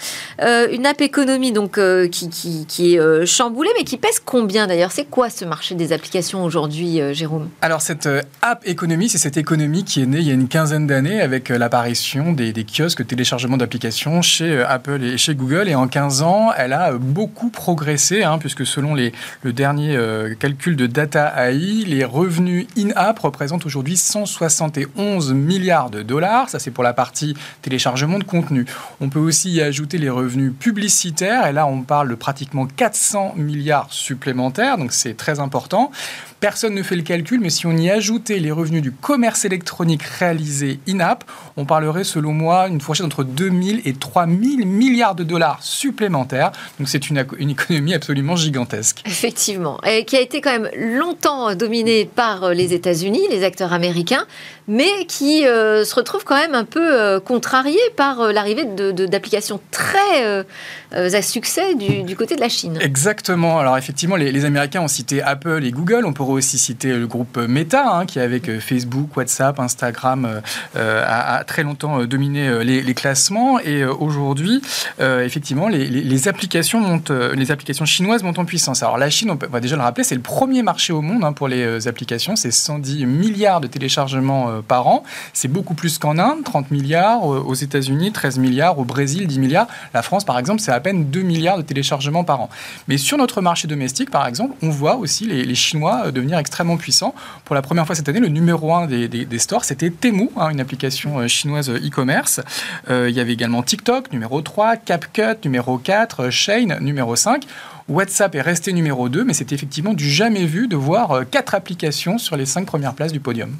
Euh, 0.42 0.68
une 0.70 0.84
app 0.84 1.00
économie 1.00 1.52
donc 1.52 1.80
qui, 2.10 2.28
qui, 2.28 2.94
est 2.94 3.26
chamboulée, 3.26 3.70
mais 3.78 3.84
qui 3.84 3.93
pèse 3.96 4.20
combien 4.24 4.66
d'ailleurs? 4.66 4.92
C'est 4.92 5.04
quoi 5.04 5.30
ce 5.30 5.44
marché 5.44 5.74
des 5.74 5.92
applications 5.92 6.44
aujourd'hui, 6.44 7.00
Jérôme? 7.12 7.48
Alors 7.60 7.82
cette 7.82 8.08
app 8.42 8.66
économie, 8.66 9.08
c'est 9.08 9.18
cette 9.18 9.36
économie 9.36 9.84
qui 9.84 10.02
est 10.02 10.06
née 10.06 10.18
il 10.18 10.26
y 10.26 10.30
a 10.30 10.34
une 10.34 10.48
quinzaine 10.48 10.86
d'années 10.86 11.20
avec 11.20 11.48
l'apparition 11.48 12.32
des, 12.32 12.52
kiosques 12.64 13.06
téléchargement 13.06 13.56
d'applications 13.56 14.22
chez 14.22 14.50
euh, 14.50 14.68
Apple 14.68 15.02
et 15.02 15.18
chez 15.18 15.34
Google. 15.34 15.68
Et 15.68 15.74
en 15.74 15.88
15 15.88 16.22
ans, 16.22 16.50
elle 16.56 16.72
a 16.72 16.92
euh, 16.92 16.98
beaucoup 16.98 17.50
progressé, 17.50 18.22
hein, 18.22 18.38
puisque 18.38 18.66
selon 18.66 18.94
les, 18.94 19.12
le 19.42 19.52
dernier 19.52 19.96
euh, 19.96 20.34
calcul 20.34 20.76
de 20.76 20.86
Data 20.86 21.32
AI, 21.36 21.84
les 21.86 22.04
revenus 22.04 22.66
in-app 22.76 23.18
représentent 23.18 23.66
aujourd'hui 23.66 23.96
171 23.96 25.32
milliards 25.32 25.90
de 25.90 26.02
dollars. 26.02 26.48
Ça, 26.48 26.58
c'est 26.58 26.70
pour 26.70 26.84
la 26.84 26.92
partie 26.92 27.34
téléchargement 27.62 28.18
de 28.18 28.24
contenu. 28.24 28.66
On 29.00 29.08
peut 29.08 29.18
aussi 29.18 29.50
y 29.52 29.60
ajouter 29.60 29.98
les 29.98 30.10
revenus 30.10 30.52
publicitaires. 30.58 31.46
Et 31.46 31.52
là, 31.52 31.66
on 31.66 31.82
parle 31.82 32.08
de 32.08 32.14
pratiquement 32.14 32.66
400 32.66 33.34
milliards 33.36 33.83
supplémentaires. 33.90 34.78
Donc, 34.78 34.92
c'est 34.92 35.14
très 35.14 35.40
important. 35.40 35.90
Personne 36.44 36.74
ne 36.74 36.82
fait 36.82 36.94
le 36.94 37.00
calcul, 37.00 37.40
mais 37.40 37.48
si 37.48 37.66
on 37.66 37.74
y 37.74 37.88
ajoutait 37.88 38.38
les 38.38 38.52
revenus 38.52 38.82
du 38.82 38.92
commerce 38.92 39.46
électronique 39.46 40.02
réalisé 40.02 40.78
in-app, 40.86 41.24
on 41.56 41.64
parlerait 41.64 42.04
selon 42.04 42.34
moi 42.34 42.68
une 42.68 42.82
fourchette 42.82 43.06
entre 43.06 43.24
2000 43.24 43.80
et 43.86 43.94
3000 43.94 44.66
milliards 44.66 45.14
de 45.14 45.24
dollars 45.24 45.62
supplémentaires. 45.62 46.52
Donc 46.78 46.90
c'est 46.90 47.08
une, 47.08 47.24
une, 47.38 47.48
économie 47.48 47.94
absolument 47.94 48.36
gigantesque. 48.36 49.02
Effectivement, 49.06 49.80
et 49.84 50.04
qui 50.04 50.16
a 50.16 50.20
été 50.20 50.42
quand 50.42 50.50
même 50.50 50.68
longtemps 50.76 51.54
dominée 51.54 52.04
par 52.04 52.50
les 52.50 52.74
États-Unis, 52.74 53.22
les 53.30 53.42
acteurs 53.42 53.72
américains, 53.72 54.26
mais 54.68 55.06
qui 55.06 55.46
euh, 55.46 55.84
se 55.84 55.94
retrouve 55.94 56.24
quand 56.24 56.36
même 56.36 56.54
un 56.54 56.64
peu 56.64 57.00
euh, 57.00 57.20
contrarié 57.20 57.78
par 57.96 58.20
euh, 58.20 58.32
l'arrivée 58.32 58.64
d'applications 58.64 59.60
très 59.70 60.44
à 60.92 61.22
succès 61.22 61.74
du, 61.74 62.16
côté 62.16 62.36
de 62.36 62.40
la 62.40 62.48
Chine. 62.48 62.78
Exactement. 62.80 63.58
Alors 63.58 63.76
effectivement, 63.76 64.16
les, 64.16 64.30
les 64.30 64.44
Américains 64.44 64.80
ont 64.80 64.88
cité 64.88 65.22
Apple 65.22 65.64
et 65.64 65.70
Google. 65.70 66.04
On 66.04 66.12
peut 66.12 66.22
aussi 66.34 66.58
citer 66.58 66.92
le 66.92 67.06
groupe 67.06 67.36
Meta, 67.36 67.96
hein, 67.96 68.06
qui 68.06 68.20
avec 68.20 68.58
Facebook, 68.60 69.16
WhatsApp, 69.16 69.58
Instagram 69.58 70.40
a, 70.74 71.44
très 71.44 71.62
longtemps 71.62 72.04
dominé 72.04 72.64
les, 72.64 72.94
classements. 72.94 73.58
Et 73.60 73.84
aujourd'hui, 73.84 74.62
effectivement, 75.00 75.68
les, 75.68 76.28
applications 76.28 76.80
montent, 76.80 77.10
les 77.10 77.50
applications 77.50 77.84
chinoises 77.84 78.22
montent 78.22 78.38
en 78.38 78.44
puissance. 78.44 78.82
Alors 78.82 78.98
la 78.98 79.10
Chine, 79.10 79.30
on 79.30 79.38
va 79.50 79.60
déjà 79.60 79.76
le 79.76 79.82
rappeler, 79.82 80.04
c'est 80.04 80.14
le 80.14 80.20
premier 80.20 80.62
marché 80.62 80.92
au 80.92 81.00
monde 81.00 81.24
hein, 81.24 81.32
pour 81.32 81.48
les 81.48 81.88
applications. 81.88 82.36
C'est 82.36 82.50
110 82.50 83.06
milliards 83.06 83.60
de 83.60 83.66
téléchargements 83.66 84.62
par 84.62 84.86
an. 84.86 85.04
C'est 85.32 85.48
beaucoup 85.48 85.74
plus 85.74 85.98
qu'en 85.98 86.18
Inde, 86.18 86.44
30 86.44 86.70
milliards, 86.70 87.24
aux 87.24 87.54
États-Unis 87.54 88.12
13 88.12 88.38
milliards, 88.38 88.78
au 88.78 88.84
Brésil 88.84 89.26
10 89.26 89.38
milliards. 89.38 89.66
La 89.92 90.02
France, 90.02 90.24
par 90.24 90.38
exemple, 90.38 90.60
c'est 90.60 90.72
à 90.72 90.80
peine 90.80 91.10
2 91.10 91.22
milliards 91.22 91.56
de 91.56 91.62
téléchargements 91.62 92.24
par 92.24 92.40
an. 92.40 92.50
Mais 92.88 92.98
sur 92.98 93.18
notre 93.18 93.40
marché 93.40 93.68
domestique, 93.68 94.10
par 94.10 94.26
exemple, 94.26 94.54
on 94.62 94.70
voit 94.70 94.96
aussi 94.96 95.26
les, 95.26 95.54
Chinois 95.54 96.04
euh, 96.06 96.10
devenir 96.24 96.38
extrêmement 96.38 96.76
puissants. 96.76 97.14
Pour 97.44 97.54
la 97.54 97.62
première 97.62 97.86
fois 97.86 97.94
cette 97.94 98.08
année, 98.08 98.20
le 98.20 98.28
numéro 98.28 98.74
1 98.74 98.86
des, 98.86 99.38
stores, 99.38 99.64
c'était 99.64 99.90
Temu, 99.90 100.30
hein, 100.36 100.50
une 100.50 100.60
application 100.60 101.18
euh, 101.18 101.28
chinoise 101.28 101.70
euh, 101.70 101.78
e-commerce. 101.78 102.40
il 102.88 103.10
y 103.10 103.20
avait 103.20 103.32
également 103.32 103.62
TikTok, 103.62 104.12
numéro 104.12 104.40
3, 104.40 104.76
CapCut, 104.76 105.44
numéro 105.44 105.78
4, 105.78 106.30
Shane, 106.30 106.78
numéro 106.80 107.16
5. 107.16 107.44
WhatsApp 107.88 108.34
est 108.34 108.40
resté 108.40 108.72
numéro 108.72 109.10
2, 109.10 109.24
mais 109.24 109.34
c'est 109.34 109.52
effectivement 109.52 109.92
du 109.92 110.08
jamais 110.08 110.46
vu 110.46 110.68
de 110.68 110.76
voir 110.76 111.10
euh, 111.10 111.24
quatre 111.30 111.54
applications 111.54 112.16
sur 112.16 112.36
les 112.36 112.46
cinq 112.46 112.66
premières 112.66 112.94
places 112.94 113.12
du 113.12 113.20
podium. 113.20 113.54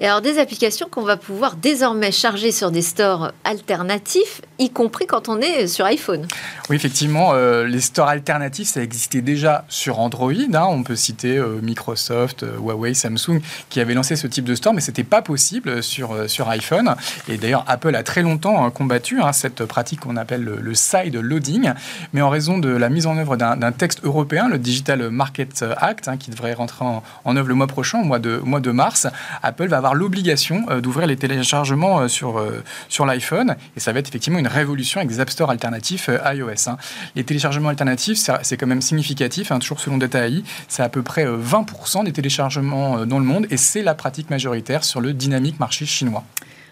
Et 0.00 0.06
alors 0.06 0.20
des 0.20 0.38
applications 0.38 0.88
qu'on 0.90 1.02
va 1.02 1.16
pouvoir 1.16 1.54
désormais 1.54 2.10
charger 2.10 2.50
sur 2.50 2.72
des 2.72 2.82
stores 2.82 3.32
alternatifs, 3.44 4.42
y 4.58 4.70
compris 4.70 5.06
quand 5.06 5.28
on 5.28 5.40
est 5.40 5.66
sur 5.66 5.84
iPhone. 5.84 6.26
Oui, 6.70 6.76
effectivement, 6.76 7.30
euh, 7.32 7.64
les 7.64 7.80
stores 7.80 8.08
alternatifs, 8.08 8.68
ça 8.68 8.82
existait 8.82 9.20
déjà 9.20 9.64
sur 9.68 10.00
Android. 10.00 10.32
Hein. 10.32 10.66
On 10.68 10.82
peut 10.82 10.96
citer 10.96 11.36
euh, 11.36 11.60
Microsoft, 11.62 12.44
Huawei, 12.58 12.94
Samsung, 12.94 13.40
qui 13.68 13.80
avaient 13.80 13.94
lancé 13.94 14.16
ce 14.16 14.26
type 14.26 14.44
de 14.44 14.54
store, 14.54 14.74
mais 14.74 14.80
ce 14.80 14.90
n'était 14.90 15.04
pas 15.04 15.22
possible 15.22 15.82
sur, 15.82 16.28
sur 16.28 16.48
iPhone. 16.48 16.94
Et 17.28 17.36
d'ailleurs, 17.36 17.64
Apple 17.68 17.94
a 17.94 18.02
très 18.02 18.22
longtemps 18.22 18.64
hein, 18.64 18.70
combattu 18.70 19.20
hein, 19.20 19.32
cette 19.32 19.64
pratique 19.64 20.00
qu'on 20.00 20.16
appelle 20.16 20.42
le, 20.42 20.74
side 20.74 21.16
loading, 21.16 21.72
mais 22.12 22.22
en 22.22 22.28
raison 22.28 22.58
de 22.58 22.68
la 22.68 22.88
mise 22.88 23.06
en 23.06 23.16
œuvre 23.16 23.36
d'un 23.36 23.68
un 23.68 23.72
texte 23.72 24.00
européen, 24.04 24.48
le 24.48 24.58
Digital 24.58 25.10
Market 25.10 25.64
Act, 25.76 26.10
qui 26.18 26.30
devrait 26.30 26.54
rentrer 26.54 26.84
en, 26.84 27.36
œuvre 27.36 27.48
le 27.48 27.54
mois 27.54 27.66
prochain, 27.66 28.00
au 28.00 28.04
mois 28.04 28.18
de, 28.18 28.38
mois 28.38 28.60
de 28.60 28.70
mars, 28.70 29.06
Apple 29.42 29.68
va 29.68 29.76
avoir 29.76 29.94
l'obligation 29.94 30.66
euh, 30.70 30.80
d'ouvrir 30.80 31.06
les 31.06 31.16
téléchargements 31.16 32.00
euh, 32.00 32.08
sur, 32.08 32.38
euh, 32.38 32.62
sur 32.88 33.04
l'iPhone. 33.04 33.56
Et 33.76 33.80
ça 33.80 33.92
va 33.92 33.98
être 33.98 34.08
effectivement 34.08 34.38
une 34.38 34.47
révolution 34.48 35.00
avec 35.00 35.10
des 35.10 35.20
App 35.20 35.30
Store 35.30 35.50
alternatifs 35.50 36.10
iOS. 36.34 36.68
Hein. 36.68 36.76
Les 37.14 37.24
téléchargements 37.24 37.68
alternatifs, 37.68 38.18
c'est 38.42 38.56
quand 38.56 38.66
même 38.66 38.82
significatif, 38.82 39.52
hein, 39.52 39.58
toujours 39.58 39.80
selon 39.80 39.98
Data 39.98 40.26
AI, 40.26 40.42
c'est 40.68 40.82
à 40.82 40.88
peu 40.88 41.02
près 41.02 41.26
20% 41.26 42.04
des 42.04 42.12
téléchargements 42.12 43.06
dans 43.06 43.18
le 43.18 43.24
monde 43.24 43.46
et 43.50 43.56
c'est 43.56 43.82
la 43.82 43.94
pratique 43.94 44.30
majoritaire 44.30 44.84
sur 44.84 45.00
le 45.00 45.12
dynamique 45.12 45.60
marché 45.60 45.86
chinois. 45.86 46.24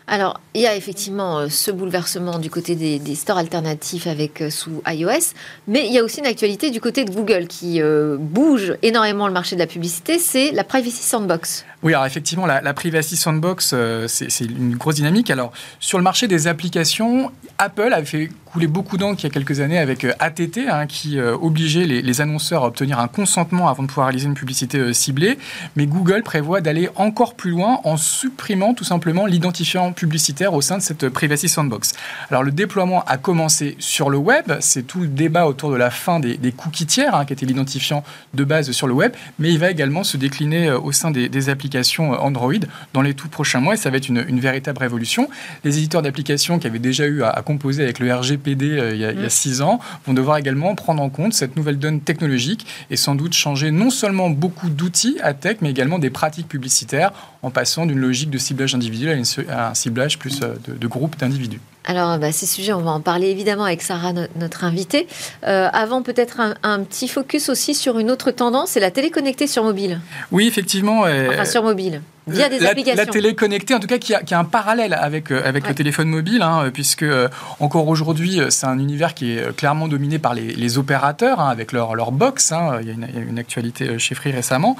Alors, 0.08 0.40
il 0.54 0.60
y 0.60 0.66
a 0.66 0.76
effectivement 0.76 1.40
euh, 1.40 1.48
ce 1.48 1.72
bouleversement 1.72 2.38
du 2.38 2.48
côté 2.48 2.76
des, 2.76 3.14
stores 3.16 3.38
alternatifs 3.38 4.06
avec 4.06 4.40
euh, 4.40 4.50
sous 4.50 4.80
iOS, 4.86 5.34
mais 5.66 5.86
il 5.86 5.92
y 5.92 5.98
a 5.98 6.04
aussi 6.04 6.20
une 6.20 6.26
actualité 6.26 6.70
du 6.70 6.80
côté 6.80 7.04
de 7.04 7.10
Google 7.10 7.48
qui 7.48 7.82
euh, 7.82 8.16
bouge 8.16 8.74
énormément 8.82 9.26
le 9.26 9.32
marché 9.32 9.56
de 9.56 9.60
la 9.60 9.66
publicité, 9.66 10.20
c'est 10.20 10.52
la 10.52 10.62
Privacy 10.62 11.02
Sandbox. 11.02 11.64
Oui, 11.86 11.94
alors 11.94 12.04
effectivement, 12.04 12.46
la, 12.46 12.74
Privacy 12.74 13.16
Sandbox, 13.16 13.72
c'est 14.08 14.40
une 14.40 14.74
grosse 14.74 14.96
dynamique. 14.96 15.30
Alors, 15.30 15.52
sur 15.78 15.98
le 15.98 16.02
marché 16.02 16.26
des 16.26 16.48
applications, 16.48 17.30
Apple 17.58 17.92
a 17.92 18.04
fait 18.04 18.28
couler 18.46 18.66
beaucoup 18.66 18.96
d'encre 18.96 19.20
il 19.20 19.24
y 19.24 19.26
a 19.26 19.30
quelques 19.30 19.60
années 19.60 19.78
avec 19.78 20.06
ATT, 20.18 20.60
hein, 20.68 20.86
qui 20.86 21.20
obligeait 21.20 21.84
les, 21.84 22.20
annonceurs 22.20 22.64
à 22.64 22.68
obtenir 22.68 22.98
un 22.98 23.08
consentement 23.08 23.68
avant 23.68 23.82
de 23.82 23.88
pouvoir 23.88 24.06
réaliser 24.06 24.26
une 24.26 24.34
publicité 24.34 24.94
ciblée. 24.94 25.38
Mais 25.74 25.86
Google 25.86 26.22
prévoit 26.22 26.60
d'aller 26.60 26.88
encore 26.96 27.34
plus 27.34 27.50
loin 27.50 27.80
en 27.84 27.96
supprimant 27.96 28.72
tout 28.74 28.84
simplement 28.84 29.26
l'identifiant 29.26 29.92
publicitaire 29.92 30.54
au 30.54 30.60
sein 30.60 30.78
de 30.78 30.82
cette 30.82 31.08
Privacy 31.08 31.48
Sandbox. 31.48 31.92
Alors 32.30 32.42
le 32.42 32.52
déploiement 32.52 33.04
a 33.04 33.18
commencé 33.18 33.76
sur 33.78 34.10
le 34.10 34.16
web, 34.16 34.52
c'est 34.60 34.86
tout 34.86 35.00
le 35.00 35.08
débat 35.08 35.46
autour 35.46 35.70
de 35.70 35.76
la 35.76 35.90
fin 35.90 36.20
des, 36.20 36.52
cookies 36.52 36.86
tiers, 36.86 37.14
hein, 37.14 37.24
qui 37.24 37.32
était 37.32 37.46
l'identifiant 37.46 38.04
de 38.34 38.44
base 38.44 38.70
sur 38.70 38.86
le 38.86 38.94
web, 38.94 39.12
mais 39.38 39.52
il 39.52 39.58
va 39.58 39.70
également 39.70 40.04
se 40.04 40.16
décliner 40.16 40.68
euh, 40.68 40.78
au 40.78 40.92
sein 40.92 41.10
des, 41.10 41.48
applications 41.48 42.14
euh, 42.14 42.18
Android 42.18 42.52
dans 42.92 43.02
les 43.02 43.14
tout 43.14 43.28
prochains 43.28 43.60
mois 43.60 43.74
et 43.74 43.76
ça 43.76 43.90
va 43.90 43.98
être 43.98 44.08
une, 44.08 44.40
véritable 44.40 44.78
révolution. 44.78 45.28
Les 45.64 45.78
éditeurs 45.78 46.02
d'applications 46.02 46.58
qui 46.58 46.66
avaient 46.66 46.78
déjà 46.78 47.06
eu 47.06 47.22
à, 47.22 47.42
composer 47.42 47.82
avec 47.82 47.98
le 47.98 48.06
RGPD 48.36 48.78
euh, 48.78 48.94
il, 48.94 49.00
y 49.00 49.04
a, 49.04 49.12
il, 49.12 49.20
y 49.20 49.24
a, 49.24 49.30
six 49.30 49.62
ans 49.62 49.80
vont 50.06 50.12
devoir 50.12 50.36
également 50.36 50.74
prendre 50.74 51.02
en 51.02 51.10
compte 51.10 51.34
cette 51.34 51.56
nouvelle 51.56 51.78
donne 51.78 52.00
technologique 52.00 52.66
et 52.90 52.96
sans 52.96 53.14
doute 53.14 53.32
changer 53.32 53.70
non 53.70 53.90
seulement 53.90 54.30
beaucoup 54.30 54.68
d'outils 54.68 55.18
à 55.22 55.34
tech, 55.34 55.58
mais 55.60 55.70
également 55.70 55.98
des 55.98 56.10
pratiques 56.10 56.48
publicitaires 56.48 57.12
en 57.42 57.50
passant 57.50 57.86
d'une 57.86 57.98
logique 57.98 58.30
de 58.30 58.38
ciblage 58.38 58.74
individuel 58.74 59.22
à, 59.48 59.70
un 59.70 59.74
ciblage 59.74 60.18
plus 60.18 60.40
euh, 60.42 60.54
de, 60.66 60.74
de 60.74 60.86
groupes 60.86 61.18
d'individus. 61.18 61.60
Alors, 61.88 62.18
bah, 62.18 62.32
ces 62.32 62.46
sujets, 62.46 62.72
on 62.72 62.82
va 62.82 62.90
en 62.90 63.00
parler 63.00 63.28
évidemment 63.28 63.64
avec 63.64 63.80
Sarah, 63.80 64.12
notre 64.12 64.64
invitée. 64.64 65.06
Euh, 65.46 65.68
avant, 65.72 66.02
peut-être 66.02 66.40
un, 66.62 66.82
petit 66.82 67.06
focus 67.06 67.48
aussi 67.48 67.74
sur 67.74 68.00
une 68.00 68.10
autre 68.10 68.32
tendance, 68.32 68.70
c'est 68.70 68.80
la 68.80 68.90
télé 68.90 69.10
connectée 69.10 69.46
sur 69.46 69.62
mobile. 69.62 70.00
Oui, 70.32 70.48
effectivement. 70.48 71.02
Enfin, 71.02 71.44
sur 71.44 71.62
mobile 71.62 72.02
via 72.26 72.48
des 72.48 72.58
la, 72.58 72.70
applications. 72.70 73.04
La 73.04 73.06
télé 73.06 73.34
connectée, 73.34 73.74
en 73.74 73.78
tout 73.78 73.86
cas, 73.86 73.98
qui 73.98 74.14
a, 74.14 74.22
qui 74.22 74.34
a 74.34 74.38
un 74.38 74.44
parallèle 74.44 74.94
avec, 74.94 75.30
euh, 75.30 75.42
avec 75.44 75.68
le 75.68 75.74
téléphone 75.74 76.08
mobile, 76.08 76.42
hein, 76.42 76.70
puisque 76.72 77.04
euh, 77.04 77.28
encore 77.60 77.86
aujourd'hui, 77.88 78.40
euh, 78.40 78.50
c'est 78.50 78.66
un 78.66 78.78
univers 78.78 79.14
qui 79.14 79.32
est 79.32 79.54
clairement 79.56 79.86
dominé 79.86 80.18
par 80.18 80.34
les, 80.34 80.52
les 80.52 80.78
opérateurs, 80.78 81.40
hein, 81.40 81.48
avec 81.48 81.72
leur, 81.72 81.94
leur 81.94 82.10
box. 82.12 82.52
Hein, 82.52 82.78
il, 82.80 82.88
y 82.88 82.90
a 82.90 82.94
une, 82.94 83.28
une, 83.28 83.38
actualité 83.38 83.98
chez 83.98 84.14
Free 84.14 84.32
récemment, 84.32 84.76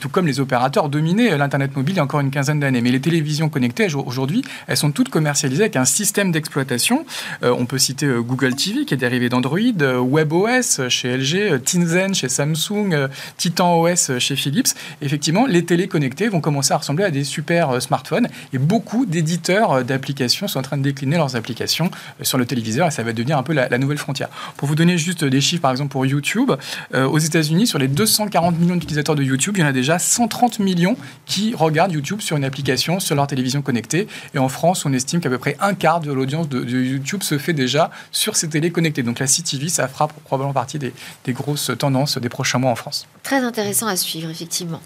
tout 0.00 0.08
comme 0.08 0.26
les 0.26 0.40
opérateurs 0.40 0.88
dominaient 0.88 1.36
l'Internet 1.36 1.76
mobile 1.76 1.94
il 1.94 1.96
y 1.98 2.00
a 2.00 2.04
encore 2.04 2.20
une 2.20 2.30
quinzaine 2.30 2.58
d'années. 2.58 2.80
Mais 2.80 2.90
les 2.90 3.00
télévisions 3.00 3.48
connectées, 3.50 3.86
aujourd'hui, 3.94 4.42
elles 4.66 4.78
sont 4.78 4.92
toutes 4.92 5.10
commercialisées 5.10 5.64
avec 5.64 5.76
un 5.76 5.84
système 5.84 6.32
d'exploitation. 6.32 7.04
on 7.42 7.66
peut 7.66 7.78
citer 7.78 8.06
Google 8.06 8.54
TV, 8.54 8.86
qui 8.86 8.94
est 8.94 8.96
dérivé 8.96 9.28
d'Android, 9.28 9.58
WebOS 9.60 10.88
chez 10.88 11.16
LG, 11.18 11.62
Tizen 11.62 12.14
chez 12.14 12.28
Samsung, 12.28 13.08
Titan 13.36 13.78
OS 13.78 14.18
chez 14.18 14.36
Philips. 14.36 14.74
Effectivement, 15.02 15.46
les 15.46 15.64
télé 15.64 15.86
connectées 15.86 16.28
vont 16.28 16.40
commencer 16.40 16.71
à 16.72 16.78
ressembler 16.78 17.04
à 17.04 17.10
des 17.10 17.24
super 17.24 17.70
euh, 17.70 17.80
smartphones. 17.80 18.28
Et 18.52 18.58
beaucoup 18.58 19.06
d'éditeurs 19.06 19.72
euh, 19.72 19.82
d'applications 19.82 20.48
sont 20.48 20.58
en 20.58 20.62
train 20.62 20.76
de 20.76 20.82
décliner 20.82 21.16
leurs 21.16 21.36
applications 21.36 21.90
euh, 22.20 22.24
sur 22.24 22.38
le 22.38 22.46
téléviseur 22.46 22.88
et 22.88 22.90
ça 22.90 23.02
va 23.02 23.12
devenir 23.12 23.38
un 23.38 23.42
peu 23.42 23.52
la, 23.52 23.78
nouvelle 23.78 23.98
frontière. 23.98 24.28
Pour 24.56 24.68
vous 24.68 24.74
donner 24.74 24.98
juste 24.98 25.24
des 25.24 25.40
chiffres, 25.40 25.62
par 25.62 25.70
exemple 25.70 25.90
pour 25.90 26.06
YouTube, 26.06 26.52
aux 26.94 27.18
États-Unis, 27.18 27.66
sur 27.66 27.78
les 27.78 27.88
240 27.88 28.58
millions 28.58 28.76
d'utilisateurs 28.76 29.16
de 29.16 29.22
YouTube, 29.22 29.54
il 29.56 29.60
y 29.60 29.64
en 29.64 29.66
a 29.66 29.72
déjà 29.72 29.98
130 29.98 30.60
millions 30.60 30.96
qui 31.26 31.54
regardent 31.54 31.92
YouTube 31.92 32.20
sur 32.20 32.36
une 32.36 32.44
application 32.44 33.00
sur 33.00 33.16
leur 33.16 33.26
télévision 33.26 33.60
connectée. 33.62 34.06
Et 34.34 34.38
en 34.38 34.48
France, 34.48 34.86
on 34.86 34.92
estime 34.92 35.20
qu'à 35.20 35.30
peu 35.30 35.38
près 35.38 35.56
un 35.60 35.74
quart 35.74 36.00
de 36.00 36.12
l'audience 36.12 36.48
de, 36.48 36.62
YouTube 36.62 37.22
se 37.22 37.38
fait 37.38 37.52
déjà 37.52 37.90
sur 38.12 38.36
ces 38.36 38.48
télés 38.48 38.70
connectées. 38.70 39.02
Donc 39.02 39.18
la 39.18 39.26
CTV, 39.26 39.68
ça 39.68 39.88
fera 39.88 40.06
probablement 40.08 40.52
partie 40.52 40.78
des, 40.78 40.92
grosses 41.28 41.72
tendances 41.78 42.18
des 42.18 42.28
prochains 42.28 42.58
mois 42.58 42.70
en 42.70 42.76
France. 42.76 43.06
Très 43.22 43.42
intéressant 43.42 43.86
à 43.86 43.96
suivre, 43.96 44.30
effectivement. 44.30 44.80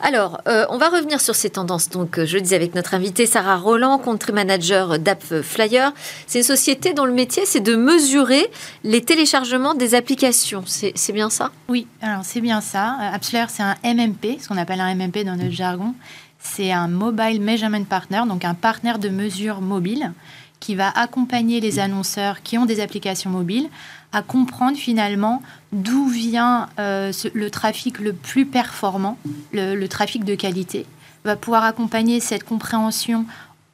Alors, 0.00 0.40
on 0.46 0.78
va 0.78 0.88
revenir 0.88 1.20
sur 1.20 1.29
ces 1.34 1.50
tendances. 1.50 1.88
Donc, 1.90 2.18
euh, 2.18 2.26
je 2.26 2.36
le 2.36 2.42
disais 2.42 2.56
avec 2.56 2.74
notre 2.74 2.94
invitée 2.94 3.26
Sarah 3.26 3.56
Roland, 3.56 3.98
country 3.98 4.32
manager 4.32 4.98
d'App 4.98 5.22
Flyer. 5.42 5.92
C'est 6.26 6.38
une 6.38 6.44
société 6.44 6.92
dont 6.92 7.04
le 7.04 7.12
métier, 7.12 7.44
c'est 7.46 7.60
de 7.60 7.76
mesurer 7.76 8.50
les 8.84 9.02
téléchargements 9.02 9.74
des 9.74 9.94
applications. 9.94 10.64
C'est 10.66 11.12
bien 11.12 11.30
ça? 11.30 11.50
Oui, 11.68 11.86
alors 12.02 12.24
c'est 12.24 12.40
bien 12.40 12.60
ça. 12.60 12.96
Euh, 13.00 13.14
AppsFlyer, 13.14 13.46
c'est 13.48 13.62
un 13.62 13.76
MMP, 13.84 14.38
ce 14.40 14.48
qu'on 14.48 14.56
appelle 14.56 14.80
un 14.80 14.94
MMP 14.94 15.24
dans 15.24 15.36
notre 15.36 15.50
jargon. 15.50 15.94
C'est 16.38 16.72
un 16.72 16.88
Mobile 16.88 17.40
Measurement 17.40 17.84
Partner, 17.84 18.22
donc 18.26 18.44
un 18.44 18.54
partenaire 18.54 18.98
de 18.98 19.08
mesure 19.08 19.60
mobile 19.60 20.12
qui 20.58 20.74
va 20.74 20.90
accompagner 20.90 21.60
les 21.60 21.78
annonceurs 21.78 22.42
qui 22.42 22.58
ont 22.58 22.66
des 22.66 22.80
applications 22.80 23.30
mobiles 23.30 23.68
à 24.12 24.22
comprendre 24.22 24.76
finalement 24.76 25.42
d'où 25.72 26.08
vient 26.08 26.68
euh, 26.78 27.12
le 27.32 27.50
trafic 27.50 27.98
le 27.98 28.12
plus 28.12 28.44
performant, 28.44 29.16
le 29.52 29.86
trafic 29.86 30.24
de 30.24 30.34
qualité 30.34 30.86
va 31.24 31.36
pouvoir 31.36 31.64
accompagner 31.64 32.20
cette 32.20 32.44
compréhension 32.44 33.24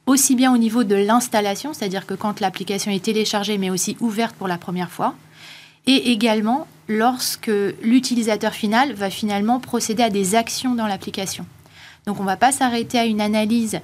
aussi 0.05 0.35
bien 0.35 0.53
au 0.53 0.57
niveau 0.57 0.83
de 0.83 0.95
l'installation, 0.95 1.73
c'est-à-dire 1.73 2.05
que 2.05 2.13
quand 2.13 2.39
l'application 2.39 2.91
est 2.91 3.03
téléchargée 3.03 3.57
mais 3.57 3.69
aussi 3.69 3.97
ouverte 3.99 4.35
pour 4.35 4.47
la 4.47 4.57
première 4.57 4.89
fois, 4.89 5.15
et 5.85 6.11
également 6.11 6.67
lorsque 6.87 7.51
l'utilisateur 7.81 8.53
final 8.53 8.93
va 8.93 9.09
finalement 9.09 9.59
procéder 9.59 10.03
à 10.03 10.09
des 10.09 10.35
actions 10.35 10.75
dans 10.75 10.87
l'application. 10.87 11.45
Donc 12.05 12.19
on 12.19 12.23
ne 12.23 12.27
va 12.27 12.37
pas 12.37 12.53
s'arrêter 12.53 12.97
à 12.97 13.05
une 13.05 13.19
analyse 13.19 13.79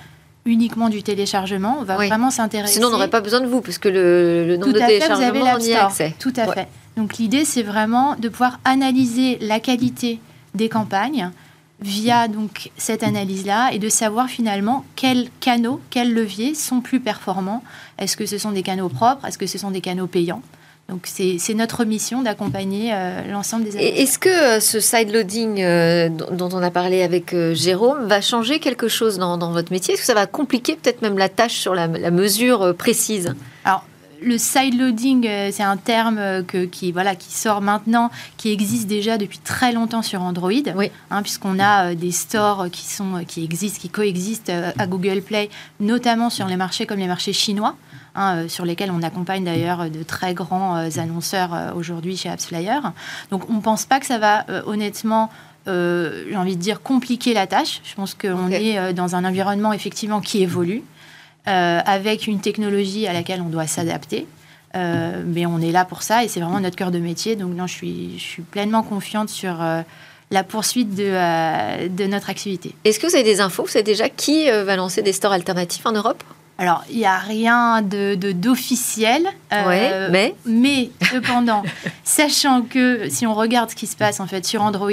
uniquement 0.46 0.90
du 0.90 1.04
téléchargement, 1.04 1.78
on 1.80 1.84
va 1.84 1.96
vraiment 1.96 2.32
s'intéresser. 2.32 2.76
Sinon 2.76 2.88
on 2.88 2.92
n'aurait 2.92 3.10
pas 3.10 3.22
besoin 3.22 3.42
de 3.42 3.48
vous, 3.48 3.62
puisque 3.62 3.86
le, 3.86 4.46
le 4.46 4.58
nombre 4.58 4.74
de 4.74 4.80
téléchargements, 4.80 5.56
on 5.56 5.60
y 5.60 5.74
a 5.74 5.86
accès. 5.86 6.16
Tout 6.20 6.34
à 6.36 6.52
fait. 6.54 6.68
Donc 6.98 7.18
l'idée, 7.18 7.46
c'est 7.46 7.64
vraiment 7.64 8.16
de 8.16 8.30
pouvoir 8.30 8.60
analyser 8.66 9.38
la 9.42 9.60
qualité 9.60 10.20
des 10.54 10.70
campagnes, 10.70 11.32
via 11.84 12.28
donc 12.28 12.72
cette 12.78 13.04
analyse-là 13.04 13.72
et 13.74 13.80
de 13.80 13.90
savoir 13.90 14.28
finalement 14.28 14.86
quels 14.96 15.28
canaux, 15.40 15.82
quels 15.90 16.14
leviers 16.14 16.56
sont 16.56 16.82
plus 16.82 17.00
performants. 17.00 17.64
Est-ce 18.00 18.18
que 18.18 18.26
ce 18.26 18.38
sont 18.38 18.52
des 18.52 18.64
canaux 18.64 18.90
propres? 18.90 19.26
Est-ce 19.26 19.38
que 19.38 19.48
ce 19.48 19.58
sont 19.58 19.70
des 19.70 19.82
canaux 19.82 20.08
payants? 20.08 20.42
Donc 20.90 21.08
c'est 21.08 21.54
notre 21.54 21.86
mission 21.86 22.24
d'accompagner 22.24 22.92
euh, 22.94 23.22
l'ensemble 23.32 23.64
des 23.64 23.78
Est-ce 23.78 24.20
que 24.20 24.30
euh, 24.30 24.60
ce 24.60 24.82
sideloading 24.82 25.62
euh, 25.62 26.10
dont 26.10 26.50
on 26.52 26.62
a 26.62 26.72
parlé 26.72 27.04
avec 27.04 27.34
Jérôme 27.54 28.08
va 28.08 28.20
changer 28.20 28.60
quelque 28.60 28.88
chose 28.88 29.18
dans, 29.18 29.52
votre 29.52 29.72
métier? 29.72 29.94
Est-ce 29.94 30.02
que 30.02 30.08
ça 30.08 30.14
va 30.14 30.28
compliquer 30.28 30.76
peut-être 30.76 31.02
même 31.02 31.18
la 31.18 31.30
tâche 31.30 31.54
sur 31.54 31.74
la, 31.74 31.88
mesure 31.88 32.76
précise? 32.76 33.34
Le 34.24 34.38
sideloading, 34.38 35.28
c'est 35.52 35.64
un 35.64 35.78
terme 35.78 36.44
que, 36.46 36.66
qui, 36.66 36.92
voilà, 36.92 37.16
qui 37.16 37.34
sort 37.34 37.62
maintenant, 37.62 38.10
qui 38.38 38.52
existe 38.52 38.88
déjà 38.88 39.18
depuis 39.18 39.40
très 39.40 39.72
longtemps 39.72 40.02
sur 40.02 40.22
Android, 40.22 40.52
oui. 40.76 40.92
Hein, 41.12 41.22
puisqu'on 41.22 41.60
a 41.60 41.94
des 41.96 42.12
stores 42.12 42.68
qui, 42.72 42.86
sont, 42.86 43.24
qui 43.28 43.44
existent, 43.44 43.80
qui 43.82 43.90
coexistent 43.90 44.52
à 44.78 44.88
Google 44.88 45.22
Play, 45.22 45.50
notamment 45.80 46.30
sur 46.30 46.48
les 46.48 46.56
marchés 46.56 46.86
comme 46.86 47.00
les 47.00 47.08
marchés 47.08 47.34
chinois. 47.34 47.76
Hein, 48.16 48.36
euh, 48.36 48.48
sur 48.48 48.64
lesquels 48.64 48.92
on 48.92 49.02
accompagne 49.02 49.44
d'ailleurs 49.44 49.90
de 49.90 50.04
très 50.04 50.36
grands 50.36 50.78
euh, 50.78 50.90
annonceurs 50.98 51.52
euh, 51.52 51.74
aujourd'hui 51.74 52.16
chez 52.16 52.30
AppsFlyer. 52.30 52.78
Donc 53.32 53.50
on 53.50 53.54
ne 53.54 53.60
pense 53.60 53.86
pas 53.86 54.00
que 54.00 54.06
ça 54.06 54.20
va 54.20 54.46
honnêtement 54.66 55.32
j'ai 55.66 56.36
envie 56.36 56.58
de 56.58 56.62
dire, 56.62 56.82
compliquer 56.82 57.34
la 57.34 57.48
tâche. 57.48 57.80
Je 57.86 57.96
pense 57.96 58.14
qu'on 58.14 58.52
est 58.52 58.94
dans 58.94 59.16
un 59.16 59.24
environnement 59.24 59.72
effectivement 59.72 60.20
qui 60.20 60.44
évolue, 60.44 60.84
avec 61.46 62.28
une 62.28 62.40
technologie 62.40 63.08
à 63.08 63.14
laquelle 63.14 63.42
on 63.42 63.50
doit 63.50 63.68
s'adapter. 63.68 64.26
mais 64.74 65.46
on 65.46 65.60
est 65.60 65.72
là 65.72 65.86
pour 65.86 66.04
ça 66.04 66.24
et 66.24 66.28
c'est 66.28 66.40
vraiment 66.40 66.60
notre 66.60 66.76
cœur 66.76 66.92
de 66.92 67.00
métier. 67.00 67.36
Donc 67.36 67.54
non, 67.54 67.68
je 67.68 67.74
suis, 67.74 68.14
je 68.18 68.24
suis 68.24 68.42
pleinement 68.42 68.84
confiante 68.84 69.30
sur 69.30 69.62
la 70.32 70.44
poursuite 70.44 70.96
de, 70.96 71.88
de 71.88 72.06
notre 72.06 72.30
activité. 72.30 72.76
Est-ce 72.86 73.00
que 73.00 73.08
vous 73.08 73.16
avez 73.16 73.24
des 73.24 73.42
infos? 73.42 73.64
Vous 73.64 73.70
savez 73.70 73.84
déjà 73.84 74.10
qui 74.10 74.50
va 74.50 74.76
lancer 74.76 75.02
des 75.02 75.14
stores 75.14 75.34
alternatifs 75.34 75.86
en 75.86 75.92
Europe? 75.92 76.24
Alors, 76.58 76.84
il 76.90 76.98
n'y 76.98 77.06
a 77.06 77.18
rien 77.18 77.82
de, 77.82 78.16
d'officiel. 78.32 79.26
Euh, 79.52 80.10
mais? 80.12 80.36
Mais, 80.46 80.92
cependant, 81.12 81.64
sachant 82.04 82.62
que 82.62 83.10
si 83.10 83.26
on 83.26 83.34
regarde 83.34 83.72
ce 83.72 83.76
qui 83.76 83.88
se 83.88 83.96
passe 83.96 84.20
en 84.20 84.28
fait 84.28 84.46
sur 84.46 84.62
Android 84.62 84.92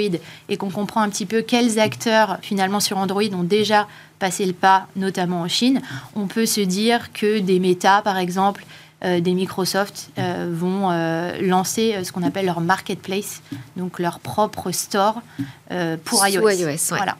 et 0.49 0.57
qu'on 0.57 0.71
comprend 0.71 1.01
un 1.01 1.09
petit 1.09 1.27
peu 1.27 1.41
quels 1.41 1.79
acteurs, 1.79 2.39
finalement, 2.41 2.79
sur 2.79 2.97
Android 2.97 3.23
ont 3.33 3.43
déjà 3.43 3.87
passé 4.21 4.45
le 4.45 4.53
pas, 4.53 4.87
notamment 4.95 5.41
en 5.41 5.47
Chine, 5.49 5.81
on 6.15 6.27
peut 6.27 6.45
se 6.45 6.61
dire 6.61 7.11
que 7.11 7.39
des 7.39 7.59
Meta, 7.59 8.01
par 8.01 8.17
exemple, 8.17 8.65
euh, 9.03 9.19
des 9.19 9.33
Microsoft 9.33 10.11
euh, 10.17 10.49
vont 10.53 10.89
lancer 11.41 12.01
ce 12.03 12.11
qu'on 12.13 12.23
appelle 12.23 12.45
leur 12.45 12.61
marketplace, 12.61 13.41
donc 13.75 13.99
leur 13.99 14.19
propre 14.19 14.71
store 14.71 15.21
pour 16.05 16.25
iOS. 16.27 16.77
Voilà. 16.89 17.17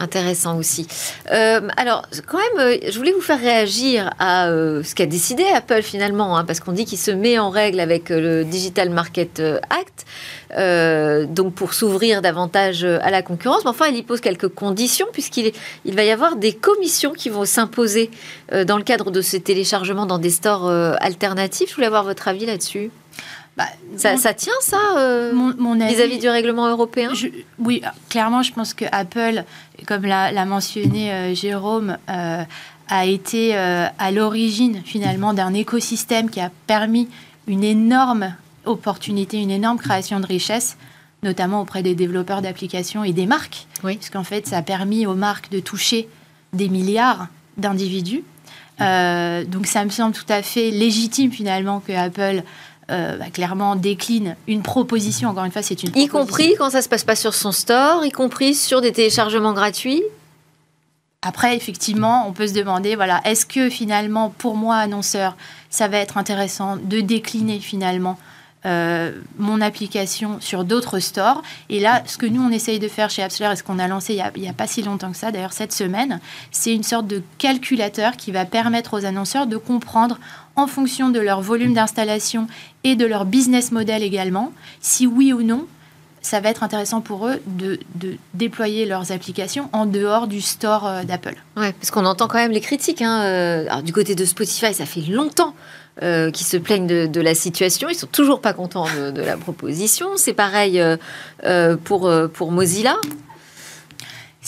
Intéressant 0.00 0.56
aussi. 0.56 0.86
Euh, 1.32 1.66
alors, 1.76 2.06
quand 2.28 2.38
même, 2.38 2.68
euh, 2.68 2.76
je 2.88 2.96
voulais 2.96 3.10
vous 3.10 3.20
faire 3.20 3.40
réagir 3.40 4.14
à 4.20 4.46
euh, 4.46 4.84
ce 4.84 4.94
qu'a 4.94 5.06
décidé 5.06 5.44
Apple 5.52 5.82
finalement, 5.82 6.38
hein, 6.38 6.44
parce 6.44 6.60
qu'on 6.60 6.70
dit 6.70 6.84
qu'il 6.84 6.98
se 6.98 7.10
met 7.10 7.36
en 7.36 7.50
règle 7.50 7.80
avec 7.80 8.10
le 8.10 8.44
Digital 8.44 8.90
Market 8.90 9.42
Act, 9.70 10.06
donc 11.34 11.54
pour 11.54 11.74
s'ouvrir 11.74 12.22
davantage 12.22 12.84
à 12.84 13.10
la 13.10 13.22
concurrence. 13.22 13.64
Mais 13.64 13.70
enfin, 13.70 13.88
il 13.88 13.96
y 13.96 14.02
pose 14.04 14.20
quelques 14.20 14.48
conditions, 14.48 15.06
puisqu'il 15.12 15.52
il 15.84 15.96
va 15.96 16.04
y 16.04 16.10
avoir 16.10 16.36
des 16.36 16.52
commissions 16.52 17.12
qui 17.12 17.28
vont 17.28 17.44
s'imposer 17.44 18.10
dans 18.66 18.76
le 18.78 18.84
cadre 18.84 19.10
de 19.10 19.20
ce 19.20 19.36
téléchargement 19.36 20.06
dans 20.06 20.18
des 20.18 20.30
stores 20.30 20.70
alternatifs. 21.00 21.70
Je 21.70 21.74
voulais 21.74 21.88
avoir 21.88 22.04
votre 22.04 22.28
avis 22.28 22.46
là-dessus. 22.46 22.90
Bah, 23.58 23.66
ça, 23.96 24.34
tient, 24.34 24.52
ça, 24.60 24.78
euh, 24.98 25.32
vis-à-vis 25.88 26.20
du 26.20 26.28
règlement 26.28 26.68
européen? 26.68 27.10
Oui, 27.58 27.82
clairement, 28.08 28.44
je 28.44 28.52
pense 28.52 28.72
que 28.72 28.84
Apple, 28.92 29.42
comme 29.84 30.06
l'a 30.06 30.44
mentionné 30.44 31.12
euh, 31.12 31.34
Jérôme, 31.34 31.98
euh, 32.08 32.44
a 32.88 33.04
été 33.04 33.54
à 33.56 34.10
l'origine, 34.12 34.80
finalement, 34.84 35.34
d'un 35.34 35.52
écosystème 35.52 36.30
qui 36.30 36.40
a 36.40 36.50
permis 36.68 37.08
une 37.48 37.64
énorme 37.64 38.32
opportunité, 38.64 39.38
une 39.38 39.50
énorme 39.50 39.78
création 39.78 40.20
de 40.20 40.26
richesse, 40.26 40.78
notamment 41.24 41.60
auprès 41.60 41.82
des 41.82 41.94
développeurs 41.94 42.40
d'applications 42.40 43.02
et 43.02 43.12
des 43.12 43.26
marques. 43.26 43.66
Oui. 43.82 43.96
Puisqu'en 43.96 44.24
fait, 44.24 44.46
ça 44.46 44.58
a 44.58 44.62
permis 44.62 45.04
aux 45.04 45.16
marques 45.16 45.50
de 45.50 45.60
toucher 45.60 46.08
des 46.54 46.70
milliards 46.70 47.26
d'individus. 47.58 48.22
donc 48.78 49.66
ça 49.66 49.84
me 49.84 49.90
semble 49.90 50.14
tout 50.14 50.30
à 50.30 50.42
fait 50.42 50.70
légitime, 50.70 51.32
finalement, 51.32 51.80
que 51.80 51.92
Apple 51.92 52.42
euh, 52.90 53.16
bah, 53.16 53.26
clairement 53.30 53.76
décline 53.76 54.36
une 54.46 54.62
proposition. 54.62 55.28
Encore 55.28 55.44
une 55.44 55.52
fois, 55.52 55.62
c'est 55.62 55.82
une 55.82 55.94
Y 55.94 56.08
compris 56.08 56.54
quand 56.56 56.70
ça 56.70 56.82
se 56.82 56.88
passe 56.88 57.04
pas 57.04 57.16
sur 57.16 57.34
son 57.34 57.52
store, 57.52 58.04
y 58.04 58.10
compris 58.10 58.54
sur 58.54 58.80
des 58.80 58.92
téléchargements 58.92 59.52
gratuits. 59.52 60.02
Après, 61.22 61.56
effectivement, 61.56 62.26
on 62.28 62.32
peut 62.32 62.46
se 62.46 62.54
demander, 62.54 62.94
voilà, 62.94 63.20
est-ce 63.24 63.44
que 63.44 63.68
finalement, 63.68 64.30
pour 64.30 64.56
moi, 64.56 64.76
annonceur, 64.76 65.36
ça 65.68 65.88
va 65.88 65.98
être 65.98 66.16
intéressant 66.16 66.76
de 66.76 67.00
décliner 67.00 67.58
finalement 67.58 68.18
euh, 68.68 69.12
mon 69.38 69.62
application 69.62 70.36
sur 70.40 70.64
d'autres 70.64 70.98
stores. 70.98 71.42
Et 71.70 71.80
là, 71.80 72.02
ce 72.04 72.18
que 72.18 72.26
nous, 72.26 72.42
on 72.42 72.50
essaye 72.50 72.78
de 72.78 72.88
faire 72.88 73.08
chez 73.08 73.22
AppsFlyer 73.22 73.52
et 73.52 73.56
ce 73.56 73.62
qu'on 73.62 73.78
a 73.78 73.88
lancé 73.88 74.20
il 74.36 74.42
n'y 74.42 74.48
a, 74.48 74.52
pas 74.52 74.66
si 74.66 74.82
longtemps 74.82 75.10
que 75.10 75.16
ça, 75.16 75.32
d'ailleurs 75.32 75.54
cette 75.54 75.72
semaine, 75.72 76.20
c'est 76.50 76.74
une 76.74 76.82
sorte 76.82 77.06
de 77.06 77.22
calculateur 77.38 78.16
qui 78.16 78.30
va 78.30 78.44
permettre 78.44 78.98
aux 78.98 79.06
annonceurs 79.06 79.46
de 79.46 79.56
comprendre 79.56 80.18
en 80.54 80.66
fonction 80.66 81.08
de 81.08 81.18
leur 81.18 81.40
volume 81.40 81.72
d'installation 81.72 82.46
et 82.84 82.94
de 82.94 83.06
leur 83.06 83.24
business 83.24 83.72
model 83.72 84.02
également, 84.02 84.52
si 84.80 85.06
oui 85.06 85.32
ou 85.32 85.42
non, 85.42 85.66
ça 86.20 86.40
va 86.40 86.50
être 86.50 86.62
intéressant 86.62 87.00
pour 87.00 87.26
eux 87.26 87.40
de, 87.46 87.78
déployer 88.34 88.84
leurs 88.84 89.12
applications 89.12 89.70
en 89.72 89.86
dehors 89.86 90.26
du 90.26 90.42
store 90.42 90.86
euh, 90.86 91.02
d'Apple. 91.04 91.36
Ouais, 91.56 91.72
parce 91.72 91.90
qu'on 91.90 92.04
entend 92.04 92.28
quand 92.28 92.38
même 92.38 92.52
les 92.52 92.60
critiques. 92.60 93.02
Hein, 93.02 93.22
euh, 93.22 93.82
du 93.82 93.92
côté 93.92 94.14
de 94.14 94.24
Spotify, 94.24 94.74
ça 94.74 94.84
fait 94.84 95.00
longtemps 95.00 95.54
euh, 96.02 96.30
qui 96.30 96.44
se 96.44 96.56
plaignent 96.56 96.86
de, 96.86 97.20
la 97.20 97.34
situation. 97.34 97.88
Ils 97.88 97.96
sont 97.96 98.06
toujours 98.06 98.40
pas 98.40 98.52
contents 98.52 98.86
de, 99.12 99.20
la 99.20 99.36
proposition. 99.36 100.16
C'est 100.16 100.32
pareil 100.32 100.80
euh, 100.80 100.96
euh, 101.44 101.76
pour, 101.76 102.10
pour 102.32 102.52
Mozilla. 102.52 102.96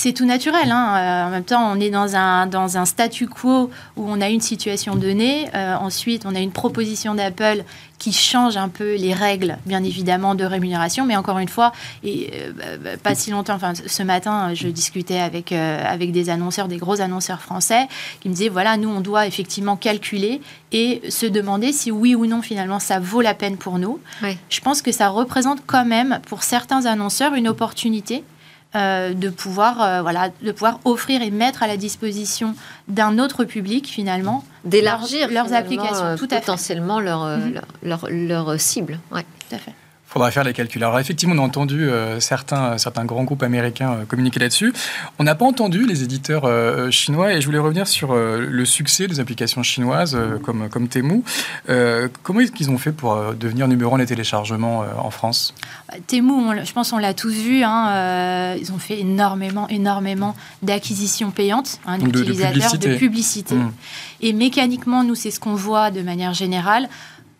C'est 0.02 0.14
tout 0.14 0.24
naturel. 0.24 0.70
Hein. 0.70 1.26
en 1.26 1.30
même 1.30 1.44
temps, 1.44 1.70
on 1.70 1.78
est 1.78 1.90
dans 1.90 2.16
un, 2.16 2.46
dans 2.46 2.78
un 2.78 2.86
statu 2.86 3.28
quo 3.28 3.70
où 3.98 4.10
on 4.10 4.22
a 4.22 4.30
une 4.30 4.40
situation 4.40 4.96
donnée. 4.96 5.50
ensuite, 5.54 6.24
on 6.24 6.34
a 6.34 6.40
une 6.40 6.52
proposition 6.52 7.14
d'Apple 7.14 7.64
qui 8.00 8.12
change 8.12 8.56
un 8.56 8.70
peu 8.70 8.96
les 8.96 9.12
règles, 9.12 9.58
bien 9.66 9.84
évidemment, 9.84 10.34
de 10.34 10.44
rémunération. 10.44 11.04
Mais 11.04 11.16
encore 11.16 11.38
une 11.38 11.48
fois, 11.48 11.72
et 12.02 12.30
euh, 12.34 12.78
bah, 12.78 12.96
pas 13.00 13.14
si 13.14 13.30
longtemps, 13.30 13.54
enfin 13.54 13.74
ce 13.74 14.02
matin, 14.02 14.54
je 14.54 14.68
discutais 14.68 15.20
avec, 15.20 15.52
euh, 15.52 15.84
avec 15.86 16.10
des 16.10 16.30
annonceurs, 16.30 16.66
des 16.66 16.78
gros 16.78 17.02
annonceurs 17.02 17.42
français, 17.42 17.86
qui 18.20 18.30
me 18.30 18.34
disaient, 18.34 18.48
voilà, 18.48 18.78
nous, 18.78 18.88
on 18.88 19.00
doit 19.00 19.26
effectivement 19.26 19.76
calculer 19.76 20.40
et 20.72 21.02
se 21.10 21.26
demander 21.26 21.72
si 21.72 21.90
oui 21.90 22.14
ou 22.14 22.24
non, 22.24 22.40
finalement, 22.40 22.78
ça 22.78 22.98
vaut 22.98 23.20
la 23.20 23.34
peine 23.34 23.58
pour 23.58 23.78
nous. 23.78 24.00
Je 24.48 24.60
pense 24.60 24.80
que 24.80 24.92
ça 24.92 25.10
représente 25.10 25.58
quand 25.66 25.84
même, 25.84 26.20
pour 26.26 26.42
certains 26.42 26.86
annonceurs, 26.86 27.34
une 27.34 27.48
opportunité 27.48 28.24
euh, 28.76 29.14
de, 29.14 29.30
pouvoir, 29.30 29.82
euh, 29.82 30.02
voilà, 30.02 30.30
de 30.42 30.52
pouvoir 30.52 30.78
offrir 30.84 31.22
et 31.22 31.32
mettre 31.32 31.64
à 31.64 31.66
la 31.66 31.76
disposition 31.76 32.54
d'un 32.86 33.18
autre 33.18 33.44
public, 33.44 33.88
finalement, 33.88 34.44
d'élargir 34.64 35.28
leurs 35.30 35.52
applications. 35.52 36.04
Euh, 36.04 36.16
tout 36.16 36.28
potentiellement 36.28 37.00
leur, 37.00 37.24
mhm. 37.24 37.60
leur, 37.82 38.06
leur, 38.08 38.60
cible. 38.60 39.00
Ouais. 39.10 39.24
Tout 39.48 39.56
à 39.56 39.58
fait 39.58 39.74
faudra 40.10 40.30
faire 40.32 40.42
les 40.42 40.52
calculs. 40.52 40.82
Alors 40.82 40.98
effectivement, 40.98 41.34
on 41.36 41.38
a 41.38 41.42
entendu 41.42 41.88
euh, 41.88 42.18
certains, 42.18 42.78
certains 42.78 43.04
grands 43.04 43.22
groupes 43.22 43.44
américains 43.44 43.92
euh, 43.92 44.04
communiquer 44.04 44.40
là-dessus. 44.40 44.72
On 45.20 45.24
n'a 45.24 45.36
pas 45.36 45.44
entendu 45.44 45.86
les 45.86 46.02
éditeurs 46.02 46.44
euh, 46.46 46.90
chinois 46.90 47.32
et 47.32 47.40
je 47.40 47.46
voulais 47.46 47.58
revenir 47.58 47.86
sur 47.86 48.14
le 48.14 48.64
succès 48.64 49.06
des 49.06 49.20
applications 49.20 49.62
chinoises 49.62 50.18
comme, 50.42 50.68
comme 50.68 50.88
Temu. 50.88 51.22
comment 52.22 52.40
est-ce 52.40 52.52
qu'ils 52.52 52.70
ont 52.70 52.78
fait 52.78 52.92
pour 52.92 53.34
devenir 53.34 53.68
numéro 53.68 53.94
un 53.94 53.98
des 53.98 54.06
téléchargements 54.06 54.84
en 54.98 55.10
France? 55.10 55.54
Temu, 56.06 56.32
je 56.64 56.72
pense 56.72 56.90
qu'on 56.90 56.98
l'a 56.98 57.14
tous 57.14 57.32
vu, 57.32 57.62
hein, 57.62 58.54
ils 58.56 58.72
ont 58.72 58.78
fait 58.78 59.00
énormément, 59.00 59.68
énormément 59.68 60.34
d'acquisitions 60.62 61.30
payantes 61.30 61.78
hein, 61.86 61.98
d'utilisateurs, 61.98 62.78
de, 62.78 62.96
publicité. 62.96 63.54
Mmh. 63.54 63.72
Et 64.22 64.32
mécaniquement, 64.32 65.04
nous, 65.04 65.14
c'est 65.14 65.30
ce 65.30 65.40
qu'on 65.40 65.54
voit 65.54 65.90
de 65.90 66.02
manière 66.02 66.34
générale 66.34 66.88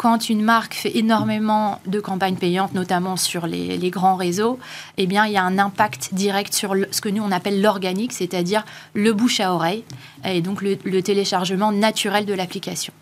quand 0.00 0.30
une 0.30 0.40
marque 0.40 0.72
fait 0.72 0.96
énormément 0.96 1.78
de 1.84 2.00
campagnes 2.00 2.36
payantes, 2.36 2.72
notamment 2.72 3.18
sur 3.18 3.46
les, 3.46 3.90
grands 3.90 4.16
réseaux, 4.16 4.58
eh 4.96 5.02
il 5.02 5.12
y 5.12 5.36
a 5.36 5.44
un 5.44 5.58
impact 5.58 6.14
direct 6.14 6.54
sur 6.54 6.74
ce 6.90 7.02
que 7.02 7.10
nous 7.10 7.22
on 7.22 7.30
appelle 7.30 7.60
l'organique, 7.60 8.14
c'est-à-dire 8.14 8.64
le 8.94 9.12
bouche 9.12 9.40
à 9.40 9.52
oreille 9.52 9.84
et 10.24 10.40
donc 10.40 10.62
le, 10.62 11.02
téléchargement 11.02 11.70
naturel 11.70 12.24
de 12.24 12.32
l'application. 12.32 12.94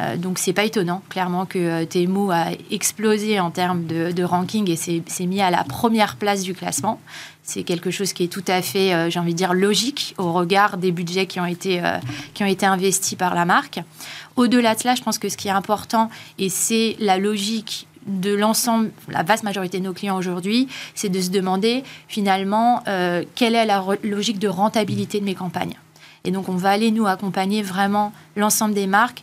Euh, 0.00 0.16
donc 0.16 0.38
c'est 0.38 0.52
pas 0.52 0.64
étonnant, 0.64 1.02
clairement, 1.08 1.46
que 1.46 1.58
euh, 1.58 2.32
a 2.32 2.50
explosé 2.70 3.38
en 3.38 3.50
termes 3.50 3.86
de, 3.86 4.24
ranking 4.24 4.68
et 4.70 4.76
s'est 4.76 5.26
mis 5.26 5.40
à 5.40 5.50
la 5.50 5.64
première 5.64 6.16
place 6.16 6.42
du 6.42 6.54
classement. 6.54 7.00
C'est 7.42 7.62
quelque 7.62 7.90
chose 7.90 8.12
qui 8.12 8.24
est 8.24 8.28
tout 8.28 8.44
à 8.48 8.62
fait, 8.62 8.92
euh, 8.92 9.10
j'ai 9.10 9.20
envie 9.20 9.32
de 9.32 9.38
dire, 9.38 9.54
logique 9.54 10.14
au 10.18 10.32
regard 10.32 10.78
des 10.78 10.92
budgets 10.92 11.26
qui 11.26 11.38
ont 11.40 11.46
été, 11.46 11.82
qui 12.32 12.42
ont 12.42 12.46
été 12.46 12.66
investis 12.66 13.16
par 13.16 13.34
la 13.34 13.44
marque. 13.44 13.80
Au-delà 14.36 14.74
de 14.74 14.80
cela, 14.80 14.94
je 14.94 15.02
pense 15.02 15.18
que 15.18 15.28
ce 15.28 15.36
qui 15.36 15.48
est 15.48 15.52
important, 15.52 16.10
et 16.38 16.48
c'est 16.48 16.96
la 16.98 17.18
logique 17.18 17.86
de 18.06 18.34
l'ensemble, 18.34 18.90
la 19.08 19.22
vaste 19.22 19.44
majorité 19.44 19.78
de 19.78 19.84
nos 19.84 19.92
clients 19.92 20.16
aujourd'hui, 20.16 20.68
c'est 20.94 21.08
de 21.08 21.20
se 21.20 21.30
demander 21.30 21.84
finalement 22.08 22.82
euh, 22.88 23.24
quelle 23.34 23.54
est 23.54 23.64
la 23.64 23.84
logique 24.02 24.38
de 24.38 24.48
rentabilité 24.48 25.20
de 25.20 25.24
mes 25.24 25.34
campagnes. 25.34 25.74
Et 26.24 26.30
donc 26.30 26.48
on 26.48 26.56
va 26.56 26.70
aller 26.70 26.90
nous 26.90 27.06
accompagner 27.06 27.62
vraiment 27.62 28.12
l'ensemble 28.36 28.74
des 28.74 28.86
marques, 28.86 29.22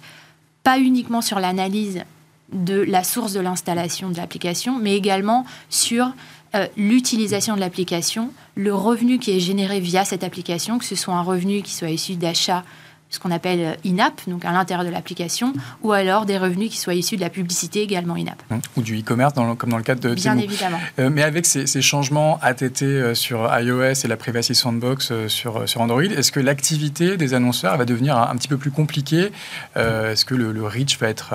pas 0.63 0.79
uniquement 0.79 1.21
sur 1.21 1.39
l'analyse 1.39 2.03
de 2.51 2.81
la 2.81 3.03
source 3.03 3.33
de 3.33 3.39
l'installation 3.39 4.09
de 4.09 4.17
l'application, 4.17 4.77
mais 4.77 4.95
également 4.95 5.45
sur 5.69 6.13
euh, 6.53 6.67
l'utilisation 6.75 7.55
de 7.55 7.61
l'application, 7.61 8.31
le 8.55 8.75
revenu 8.75 9.19
qui 9.19 9.31
est 9.31 9.39
généré 9.39 9.79
via 9.79 10.03
cette 10.03 10.23
application, 10.23 10.77
que 10.77 10.85
ce 10.85 10.95
soit 10.95 11.13
un 11.13 11.21
revenu 11.21 11.61
qui 11.61 11.73
soit 11.73 11.89
issu 11.89 12.15
d'achat 12.15 12.63
ce 13.11 13.19
qu'on 13.19 13.29
appelle 13.29 13.59
euh, 13.59 13.73
in-app, 13.85 14.21
donc 14.27 14.45
à 14.45 14.51
l'intérieur 14.51 14.85
de 14.85 14.89
l'application, 14.89 15.53
ou 15.83 15.91
alors 15.91 16.25
des 16.25 16.37
revenus 16.37 16.71
qui 16.71 16.77
soient 16.77 16.93
issus 16.93 17.17
de 17.17 17.21
la 17.21 17.29
publicité 17.29 17.81
également 17.81 18.15
in-app. 18.15 18.41
Mmh. 18.49 18.59
Ou 18.77 18.81
du 18.81 18.99
e-commerce, 18.99 19.33
comme 19.57 19.69
dans 19.69 19.77
le 19.77 19.83
cadre 19.83 20.01
de 20.01 20.15
Bien 20.15 20.37
évidemment. 20.37 20.79
Euh, 20.97 21.09
mais 21.11 21.21
avec 21.21 21.45
ces, 21.45 21.81
changements 21.81 22.39
ATT 22.41 22.83
euh, 22.83 23.13
sur 23.13 23.49
iOS 23.59 24.05
et 24.05 24.07
la 24.07 24.17
Privacy 24.17 24.55
Sandbox 24.55 25.11
sur, 25.27 25.67
sur 25.67 25.81
Android, 25.81 26.03
est-ce 26.03 26.31
que 26.31 26.39
l'activité 26.39 27.17
des 27.17 27.33
annonceurs 27.33 27.77
va 27.77 27.85
devenir 27.85 28.17
un, 28.17 28.35
petit 28.37 28.47
peu 28.47 28.57
plus 28.57 28.71
compliquée? 28.71 29.31
Est-ce 29.75 30.23
que 30.23 30.35
le, 30.35 30.65
reach 30.65 30.97
va 30.99 31.09
être, 31.09 31.33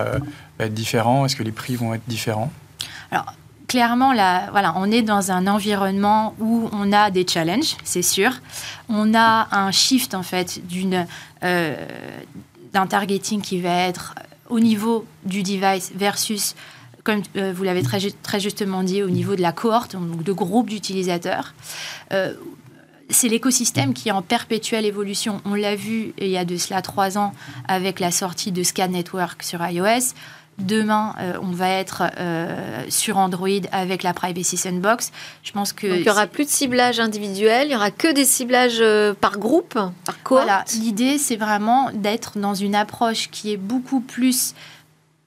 va 0.58 0.64
être 0.64 0.74
différent? 0.74 1.26
Est-ce 1.26 1.36
que 1.36 1.42
les 1.42 1.52
prix 1.52 1.76
vont 1.76 1.92
être 1.94 2.06
différents? 2.06 2.50
Alors, 3.10 3.34
clairement, 3.66 4.12
là, 4.12 4.48
voilà, 4.50 4.74
on 4.76 4.90
est 4.90 5.02
dans 5.02 5.30
un 5.30 5.46
environnement 5.46 6.34
où 6.40 6.68
on 6.72 6.92
a 6.92 7.10
des 7.10 7.26
challenges, 7.26 7.76
c'est 7.84 8.02
sûr. 8.02 8.30
On 8.88 9.14
a 9.14 9.48
un 9.52 9.70
shift, 9.70 10.14
en 10.14 10.22
fait, 10.22 10.66
d'une, 10.66 11.06
d'un 12.72 12.86
targeting 12.86 13.40
qui 13.40 13.60
va 13.60 13.74
être 13.86 14.14
au 14.48 14.60
niveau 14.60 15.06
du 15.24 15.42
device 15.42 15.92
versus, 15.94 16.54
comme 17.04 17.22
euh, 17.36 17.52
vous 17.54 17.64
l'avez 17.64 17.82
très, 17.82 17.98
très, 18.22 18.40
justement 18.40 18.82
dit, 18.82 19.02
au 19.02 19.10
niveau 19.10 19.36
de 19.36 19.42
la 19.42 19.52
cohorte, 19.52 19.92
donc 19.92 20.22
de 20.22 20.32
groupe 20.32 20.68
d'utilisateurs. 20.68 21.54
Euh, 22.12 22.34
c'est 23.08 23.28
l'écosystème 23.28 23.94
qui 23.94 24.08
est 24.08 24.12
en 24.12 24.22
perpétuelle 24.22 24.84
évolution. 24.84 25.40
On 25.44 25.54
l'a 25.54 25.76
vu 25.76 26.12
il 26.18 26.28
y 26.28 26.36
a 26.36 26.44
de 26.44 26.56
cela 26.56 26.82
trois 26.82 27.18
ans 27.18 27.32
avec 27.68 28.00
la 28.00 28.10
sortie 28.10 28.50
de 28.50 28.62
Scan 28.62 28.88
Network 28.88 29.42
sur 29.42 29.64
iOS. 29.64 30.14
Demain, 30.58 31.14
euh, 31.20 31.34
on 31.42 31.50
va 31.50 31.68
être 31.68 32.04
euh, 32.18 32.82
sur 32.88 33.18
Android 33.18 33.48
avec 33.72 34.02
la 34.02 34.14
Privacy 34.14 34.56
Sandbox. 34.56 35.12
Je 35.42 35.52
pense 35.52 35.74
que 35.74 35.86
il 35.86 36.02
y 36.02 36.08
aura 36.08 36.26
plus 36.26 36.46
de 36.46 36.50
ciblage 36.50 36.98
individuel, 36.98 37.68
il 37.68 37.72
y 37.72 37.76
aura 37.76 37.90
que 37.90 38.10
des 38.10 38.24
ciblages 38.24 38.78
euh, 38.80 39.12
par 39.12 39.38
groupe, 39.38 39.74
par 39.74 40.22
cohorte. 40.22 40.46
Voilà, 40.46 40.64
l'idée 40.80 41.18
c'est 41.18 41.36
vraiment 41.36 41.90
d'être 41.92 42.38
dans 42.38 42.54
une 42.54 42.74
approche 42.74 43.28
qui 43.30 43.52
est 43.52 43.58
beaucoup 43.58 44.00
plus 44.00 44.54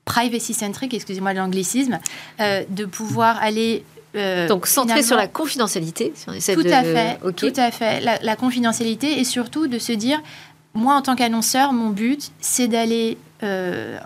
privacy 0.04 0.56
centric, 0.56 0.96
excusez-moi 0.96 1.34
l'anglicisme, 1.34 2.00
de 2.40 2.86
pouvoir 2.86 3.38
aller 3.40 3.84
Donc 4.16 4.66
centré 4.66 5.04
sur 5.04 5.16
la 5.16 5.28
confidentialité. 5.28 6.12
tout, 6.56 6.62
à 6.66 6.84
fait, 6.84 7.20
tout 7.36 7.54
à 7.56 7.70
fait. 7.70 8.02
la 8.02 8.36
confidentialité 8.36 9.20
et 9.20 9.24
surtout 9.24 9.68
de 9.68 9.78
se 9.78 9.92
dire, 9.92 10.20
moi 10.74 10.96
en 10.96 11.04
tant 11.04 11.16
qu'annonceur, 11.16 11.72
mon 11.72 11.92
but 11.92 12.32
c'est 12.42 12.68
d'aller 12.68 13.20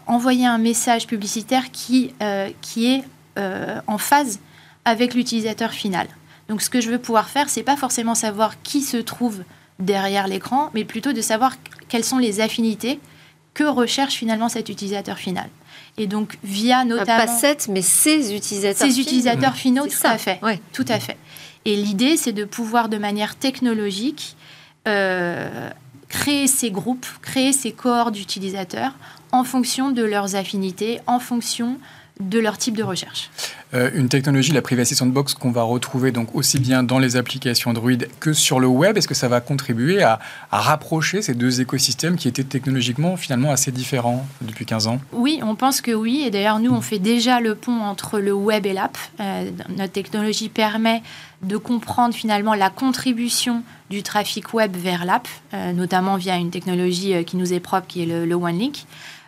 envoyer 0.08 0.46
un 0.46 0.58
message 0.58 1.08
publicitaire 1.08 1.72
qui, 1.72 2.14
euh, 2.22 2.50
qui 2.62 2.94
est 2.94 3.04
euh, 3.38 3.80
en 3.88 3.98
phase 3.98 4.40
avec 4.86 5.14
l'utilisateur 5.14 5.72
final. 5.72 6.08
Donc 6.50 6.62
ce 6.62 6.70
que 6.70 6.82
je 6.82 6.90
veux 6.90 7.00
pouvoir 7.00 7.30
faire, 7.30 7.50
c'est 7.50 7.64
pas 7.64 7.78
forcément 7.78 8.16
savoir 8.16 8.62
qui 8.62 8.82
se 8.82 8.98
trouve 8.98 9.44
derrière 9.80 10.28
l'écran, 10.28 10.70
mais 10.74 10.84
plutôt 10.84 11.14
de 11.14 11.22
savoir 11.22 11.56
quelles 11.88 12.04
sont 12.04 12.20
les 12.20 12.42
affinités 12.42 13.00
que 13.54 13.64
recherche 13.64 14.16
finalement 14.16 14.50
cet 14.50 14.70
utilisateur 14.70 15.18
final. 15.18 15.50
Et 15.98 16.08
donc 16.08 16.38
via 16.44 16.86
notamment 16.86 17.26
pas 17.26 17.28
cette, 17.28 17.68
mais 17.70 17.82
ces 17.82 18.36
utilisateurs. 18.36 18.88
Ces 18.88 19.00
utilisateurs 19.00 19.56
finaux, 19.56 19.88
tout 19.88 20.08
à 20.08 20.18
fait, 20.18 20.40
tout 20.74 20.86
à 20.88 21.00
fait. 21.00 21.18
Et 21.66 21.76
l'idée, 21.76 22.18
c'est 22.18 22.34
de 22.34 22.46
pouvoir 22.46 22.90
de 22.90 22.98
manière 22.98 23.36
technologique 23.36 24.36
créer 26.14 26.46
ces 26.48 26.70
groupes, 26.70 27.08
créer 27.22 27.54
ces 27.54 27.72
corps 27.72 28.12
d'utilisateurs 28.12 28.94
en 29.34 29.44
fonction 29.44 29.90
de 29.90 30.04
leurs 30.04 30.36
affinités, 30.36 31.02
en 31.08 31.20
fonction 31.20 31.80
de 32.20 32.38
leur 32.38 32.60
type 32.60 32.78
de 32.78 32.84
recherche. 32.84 33.32
Euh, 33.74 33.90
une 33.96 34.08
technologie, 34.08 34.52
la 34.52 34.62
Privacy 34.62 34.94
Sandbox, 34.94 35.34
qu'on 35.34 35.50
va 35.50 35.64
retrouver 35.64 36.12
donc 36.12 36.36
aussi 36.36 36.60
bien 36.60 36.84
dans 36.84 37.00
les 37.00 37.16
applications 37.16 37.72
Android 37.72 37.92
que 38.20 38.34
sur 38.34 38.60
le 38.60 38.68
web, 38.68 38.96
est-ce 38.96 39.08
que 39.08 39.16
ça 39.16 39.28
va 39.28 39.42
contribuer 39.42 40.04
à, 40.04 40.20
rapprocher 40.52 41.24
ces 41.24 41.34
deux 41.34 41.60
écosystèmes 41.60 42.16
qui 42.16 42.28
étaient 42.28 42.44
technologiquement 42.44 43.18
finalement 43.18 43.52
assez 43.52 43.72
différents 43.72 44.28
depuis 44.42 44.68
15 44.68 44.86
ans? 44.86 45.00
Oui, 45.12 45.40
on 45.42 45.56
pense 45.56 45.82
que 45.82 45.92
oui. 45.92 46.22
Et 46.24 46.30
d'ailleurs, 46.30 46.60
nous, 46.60 46.72
on 46.72 46.82
fait 46.82 47.00
déjà 47.00 47.40
le 47.40 47.56
pont 47.56 47.82
entre 47.82 48.20
le 48.20 48.34
web 48.34 48.68
et 48.68 48.74
l'app. 48.74 48.96
Euh, 49.20 49.50
notre 49.76 49.94
technologie 49.94 50.50
permet 50.50 51.02
de 51.42 51.58
comprendre 51.58 52.14
finalement 52.14 52.54
la 52.54 52.70
contribution 52.70 53.64
du 53.90 54.04
trafic 54.04 54.54
web 54.54 54.76
vers 54.78 55.04
l'app, 55.04 55.28
euh, 55.56 55.74
notamment 55.74 56.18
via 56.18 56.36
une 56.36 56.52
technologie 56.52 57.26
qui 57.26 57.38
nous 57.38 57.54
est 57.54 57.60
propre, 57.60 57.88
qui 57.88 58.04
est 58.04 58.06
le, 58.06 58.28
le 58.28 58.36
OneLink. 58.36 58.86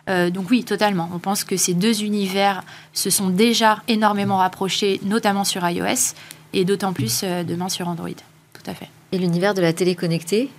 Euh, 0.08 0.30
donc 0.30 0.50
oui, 0.50 0.64
totalement. 0.64 1.10
On 1.12 1.18
pense 1.18 1.44
que 1.44 1.56
ces 1.56 1.74
deux 1.74 2.02
univers 2.02 2.62
se 2.92 3.10
sont 3.10 3.28
déjà 3.28 3.82
énormément 3.88 4.38
rapprochés, 4.38 5.00
notamment 5.02 5.44
sur 5.44 5.68
iOS, 5.68 6.14
et 6.52 6.64
d'autant 6.64 6.92
plus 6.92 7.22
euh, 7.24 7.42
demain 7.42 7.68
sur 7.68 7.88
Android. 7.88 8.08
Tout 8.52 8.70
à 8.70 8.74
fait. 8.74 8.88
Et 9.12 9.18
l'univers 9.18 9.54
de 9.54 9.60
la 9.60 9.72
télé 9.72 9.94
connectée? 9.94 10.50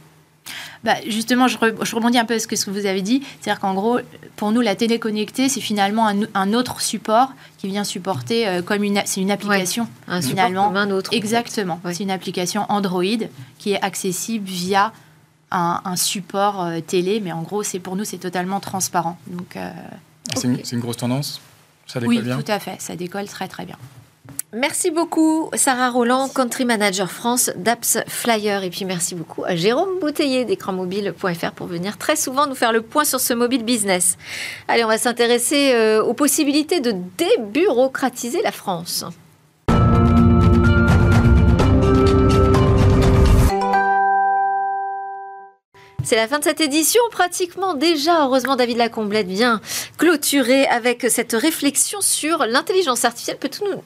Bah, 0.84 0.96
justement, 1.08 1.48
je, 1.48 1.58
rebondis 1.58 2.18
un 2.18 2.26
peu 2.26 2.38
sur 2.40 2.50
ce 2.58 2.66
que 2.66 2.72
vous 2.72 2.86
avez 2.86 3.02
dit. 3.02 3.22
C'est-à-dire 3.42 3.60
qu'en 3.60 3.74
gros, 3.74 4.00
pour 4.36 4.52
nous, 4.52 4.62
la 4.62 4.76
télé 4.76 5.00
connectée, 5.00 5.50
c'est 5.50 5.62
finalement 5.62 6.08
un, 6.34 6.54
autre 6.54 6.82
support 6.82 7.32
qui 7.58 7.68
vient 7.68 7.84
supporter 7.84 8.48
euh, 8.48 8.62
comme 8.62 8.84
une, 8.84 9.02
c'est 9.06 9.22
une 9.22 9.32
application. 9.32 9.88
un 10.08 10.22
finalement. 10.22 10.68
comme 10.68 10.78
un 10.78 10.92
autre. 10.92 11.14
Exactement. 11.14 11.80
C'est 11.92 12.04
une 12.04 12.12
application 12.12 12.66
Android 12.70 13.04
qui 13.58 13.74
est 13.74 13.82
accessible 13.82 14.46
via 14.46 14.94
un, 15.52 15.96
support 15.96 16.64
euh, 16.64 16.80
télé, 16.82 17.20
mais 17.20 17.32
en 17.32 17.42
gros, 17.42 17.64
c'est 17.64 17.80
pour 17.80 17.96
nous, 17.96 18.04
c'est 18.04 18.18
totalement 18.18 18.60
transparent. 18.60 19.18
Donc, 19.28 19.56
euh, 19.56 19.72
c'est, 20.36 20.72
une, 20.72 20.80
grosse 20.80 20.98
tendance? 20.98 21.42
Ça 21.86 22.00
décolle 22.00 22.18
oui, 22.18 22.44
tout 22.44 22.52
à 22.52 22.60
fait. 22.60 22.76
Ça 22.80 22.96
décolle 22.96 23.28
très, 23.28 23.48
très 23.48 23.66
bien. 23.66 23.78
Merci 24.54 24.92
beaucoup, 24.92 25.50
Sarah 25.54 25.90
Roland, 25.90 26.30
Country 26.30 26.66
Manager 26.66 27.12
France 27.12 27.52
d'Apps 27.58 28.00
Flyer. 28.08 28.64
Et 28.64 28.70
puis 28.70 28.86
merci 28.86 29.14
beaucoup 29.14 29.44
à 29.44 29.56
Jérôme 29.56 30.00
Bouteiller 30.00 30.46
d'écranmobile.fr 30.46 31.52
pour 31.52 31.68
venir 31.68 31.98
très 31.98 32.16
souvent 32.16 32.48
nous 32.48 32.56
faire 32.56 32.72
le 32.72 32.82
point 32.82 33.04
sur 33.04 33.20
ce 33.20 33.34
mobile 33.34 33.64
business. 33.64 34.18
Allez, 34.68 34.86
on 34.86 34.88
va 34.88 34.98
s'intéresser 34.98 35.74
euh, 35.74 36.02
aux 36.02 36.14
possibilités 36.14 36.80
de 36.80 36.94
débureaucratiser 37.18 38.42
la 38.42 38.52
France. 38.52 39.06
C'est 46.08 46.15
la 46.15 46.30
fin 46.30 46.39
de 46.39 46.46
cette 46.46 46.62
édition, 46.62 47.02
pratiquement 47.12 47.74
déjà. 47.74 48.24
Heureusement, 48.24 48.56
David 48.56 48.78
Lacomblette 48.78 49.28
vient 49.28 49.60
clôturer 49.98 50.65
avec 50.67 51.06
cette 51.10 51.34
réflexion 51.34 52.00
sur 52.00 52.46
l'intelligence 52.46 53.04
artificielle. 53.04 53.36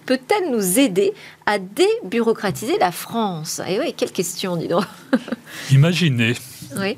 Peut-elle 0.05 0.51
nous 0.51 0.77
aider 0.77 1.13
à 1.47 1.57
débureaucratiser 1.57 2.77
la 2.77 2.91
France? 2.91 3.59
Et 3.67 3.73
eh 3.73 3.79
oui, 3.79 3.95
quelle 3.97 4.11
question, 4.11 4.55
dis 4.55 4.67
donc. 4.67 4.83
Imaginez, 5.71 6.35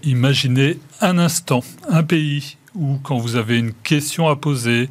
imaginez 0.03 0.77
un 0.99 1.17
instant 1.17 1.63
un 1.87 2.03
pays 2.03 2.57
où 2.75 2.97
quand 3.03 3.17
vous 3.17 3.35
avez 3.35 3.57
une 3.57 3.73
question 3.73 4.27
à 4.29 4.35
poser, 4.35 4.89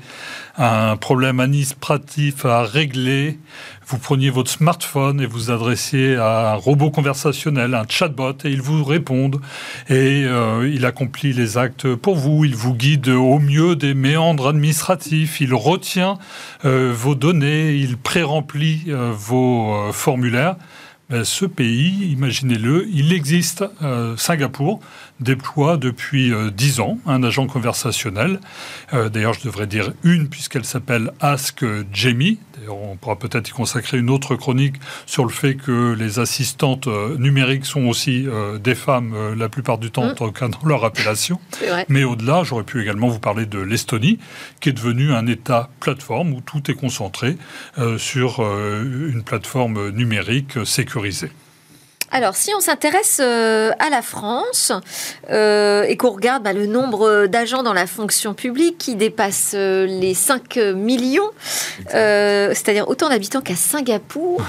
un 0.57 0.97
problème 0.97 1.41
administratif 1.41 2.45
à 2.45 2.63
régler, 2.63 3.39
vous 3.87 3.99
preniez 3.99 4.31
votre 4.31 4.51
smartphone 4.51 5.21
et 5.21 5.27
vous 5.27 5.51
adressiez 5.51 6.17
à 6.17 6.53
un 6.53 6.55
robot 6.55 6.91
conversationnel, 6.91 7.75
un 7.75 7.85
chatbot, 7.89 8.33
et 8.45 8.51
il 8.51 8.63
vous 8.63 8.85
répond 8.85 9.31
et 9.89 10.25
euh, 10.25 10.71
il 10.73 10.87
accomplit 10.87 11.33
les 11.33 11.59
actes 11.59 11.95
pour 11.95 12.17
vous, 12.17 12.45
il 12.45 12.55
vous 12.55 12.75
guide 12.75 13.09
au 13.09 13.39
mieux 13.39 13.77
des 13.77 13.95
méandres 13.95 14.49
administratifs, 14.49 15.41
il 15.41 15.55
retient 15.55 16.19
euh, 16.65 16.93
vos 16.95 17.15
données, 17.15 17.75
il 17.75 17.97
pré-remplit 17.97 18.85
euh, 18.89 19.13
vos 19.15 19.93
formulaires. 19.93 20.57
Ce 21.25 21.45
pays, 21.45 22.11
imaginez-le, 22.11 22.89
il 22.89 23.13
existe. 23.13 23.63
Singapour 24.17 24.81
déploie 25.23 25.77
depuis 25.77 26.33
dix 26.53 26.81
ans 26.81 26.99
un 27.07 27.23
agent 27.23 27.47
conversationnel. 27.47 28.41
D'ailleurs, 28.93 29.35
je 29.35 29.43
devrais 29.45 29.67
dire 29.67 29.93
une, 30.03 30.29
puisqu'elle 30.29 30.65
s'appelle 30.65 31.13
Ask 31.21 31.65
Jamie 31.93 32.39
on 32.69 32.97
pourra 32.97 33.17
peut-être 33.17 33.49
y 33.49 33.53
consacrer 33.53 33.99
une 33.99 34.11
autre 34.11 34.37
chronique 34.37 34.77
sur 35.07 35.25
le 35.25 35.31
fait 35.31 35.55
que 35.55 35.93
les 35.93 36.19
assistantes 36.19 36.87
euh, 36.87 37.17
numériques 37.19 37.67
sont 37.67 37.87
aussi 37.87 38.27
euh, 38.27 38.59
des 38.59 38.75
femmes 38.75 39.13
euh, 39.15 39.35
la 39.35 39.49
plupart 39.49 39.79
du 39.79 39.91
temps, 39.91 40.11
en 40.11 40.15
tout 40.15 40.31
cas 40.33 40.49
dans 40.49 40.67
leur 40.67 40.85
appellation. 40.85 41.41
Mais 41.89 42.05
au-delà, 42.05 42.43
j'aurais 42.45 42.65
pu 42.65 42.81
également 42.83 43.09
vous 43.09 43.19
parler 43.19 43.47
de 43.47 43.59
l'Estonie, 43.59 44.19
qui 44.61 44.69
est 44.69 44.73
devenue 44.73 45.13
un 45.13 45.27
État 45.27 45.71
plateforme 45.81 46.33
où 46.33 46.41
tout 46.41 46.71
est 46.71 46.75
concentré 46.75 47.37
sur 47.99 48.41
une 48.41 49.23
plateforme 49.25 49.91
numérique 49.91 50.65
sécurisée. 50.65 51.31
Alors, 52.15 52.37
si 52.37 52.51
on 52.55 52.61
s'intéresse 52.61 53.21
euh, 53.23 53.71
à 53.79 53.89
la 53.89 54.03
France 54.03 54.71
euh, 55.31 55.85
et 55.85 55.97
qu'on 55.97 56.11
regarde 56.11 56.43
bah, 56.43 56.53
le 56.53 56.67
nombre 56.67 57.27
d'agents 57.27 57.63
dans 57.63 57.73
la 57.73 57.87
fonction 57.87 58.35
publique 58.35 58.77
qui 58.77 58.97
dépasse 58.97 59.53
euh, 59.55 59.87
les 59.87 60.13
5 60.13 60.59
millions, 60.77 61.31
c'est-à-dire 61.89 62.87
autant 62.89 63.09
d'habitants 63.09 63.41
qu'à 63.41 63.57
Singapour. 63.57 64.43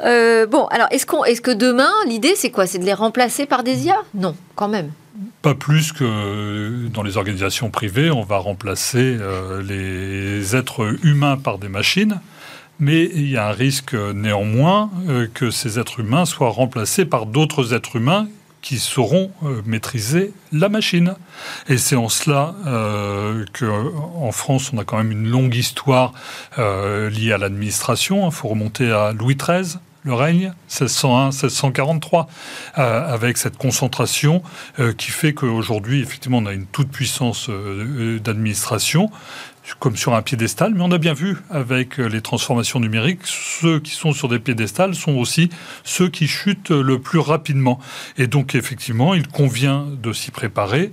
bon, 0.00 0.66
alors, 0.70 0.88
est-ce, 0.90 1.04
qu'on, 1.04 1.24
est-ce 1.24 1.42
que 1.42 1.50
demain, 1.50 1.92
l'idée, 2.06 2.32
c'est 2.34 2.50
quoi? 2.50 2.66
C'est 2.66 2.78
de 2.78 2.86
les 2.86 2.94
remplacer 2.94 3.44
par 3.44 3.64
des 3.64 3.84
IA 3.84 3.96
Non, 4.14 4.34
quand 4.54 4.68
même. 4.68 4.90
Pas 5.42 5.54
plus 5.54 5.92
que 5.92 6.88
dans 6.88 7.02
les 7.02 7.18
organisations 7.18 7.68
privées, 7.68 8.10
on 8.10 8.22
va 8.22 8.38
remplacer 8.38 9.18
les 9.62 10.56
êtres 10.56 10.96
humains 11.04 11.36
par 11.36 11.58
des 11.58 11.68
machines 11.68 12.18
mais 12.80 13.10
il 13.14 13.28
y 13.28 13.36
a 13.36 13.48
un 13.48 13.52
risque 13.52 13.94
néanmoins 13.94 14.90
euh, 15.08 15.26
que 15.32 15.50
ces 15.50 15.78
êtres 15.78 16.00
humains 16.00 16.24
soient 16.24 16.50
remplacés 16.50 17.04
par 17.04 17.26
d'autres 17.26 17.74
êtres 17.74 17.96
humains 17.96 18.28
qui 18.60 18.78
sauront 18.78 19.30
euh, 19.44 19.62
maîtriser 19.66 20.32
la 20.52 20.68
machine. 20.68 21.14
Et 21.68 21.78
c'est 21.78 21.96
en 21.96 22.08
cela 22.08 22.54
euh, 22.66 23.44
qu'en 23.58 24.32
France, 24.32 24.72
on 24.72 24.78
a 24.78 24.84
quand 24.84 24.96
même 24.96 25.12
une 25.12 25.28
longue 25.28 25.54
histoire 25.54 26.12
liée 26.56 27.32
à 27.32 27.38
l'administration. 27.38 28.26
Il 28.26 28.32
faut 28.32 28.48
remonter 28.48 28.90
à 28.90 29.12
Louis 29.12 29.36
XIII, 29.36 29.78
le 30.04 30.14
règne, 30.14 30.52
1601-1643, 30.70 32.26
avec 32.74 33.36
cette 33.36 33.56
concentration 33.58 34.42
qui 34.96 35.10
fait 35.10 35.34
qu'aujourd'hui, 35.34 36.00
effectivement, 36.00 36.38
on 36.38 36.46
a 36.46 36.52
une 36.52 36.66
toute 36.66 36.90
puissance 36.90 37.50
d'administration 37.50 39.10
comme 39.78 39.96
sur 39.96 40.14
un 40.14 40.22
piédestal, 40.22 40.74
mais 40.74 40.82
on 40.82 40.90
a 40.90 40.98
bien 40.98 41.14
vu 41.14 41.36
avec 41.50 41.98
les 41.98 42.20
transformations 42.20 42.80
numériques, 42.80 43.20
ceux 43.24 43.80
qui 43.80 43.92
sont 43.92 44.12
sur 44.12 44.28
des 44.28 44.38
piédestals 44.38 44.94
sont 44.94 45.16
aussi 45.16 45.50
ceux 45.84 46.08
qui 46.08 46.26
chutent 46.26 46.70
le 46.70 46.98
plus 46.98 47.18
rapidement. 47.18 47.78
Et 48.16 48.26
donc 48.26 48.54
effectivement, 48.54 49.14
il 49.14 49.28
convient 49.28 49.86
de 50.02 50.12
s'y 50.12 50.30
préparer, 50.30 50.90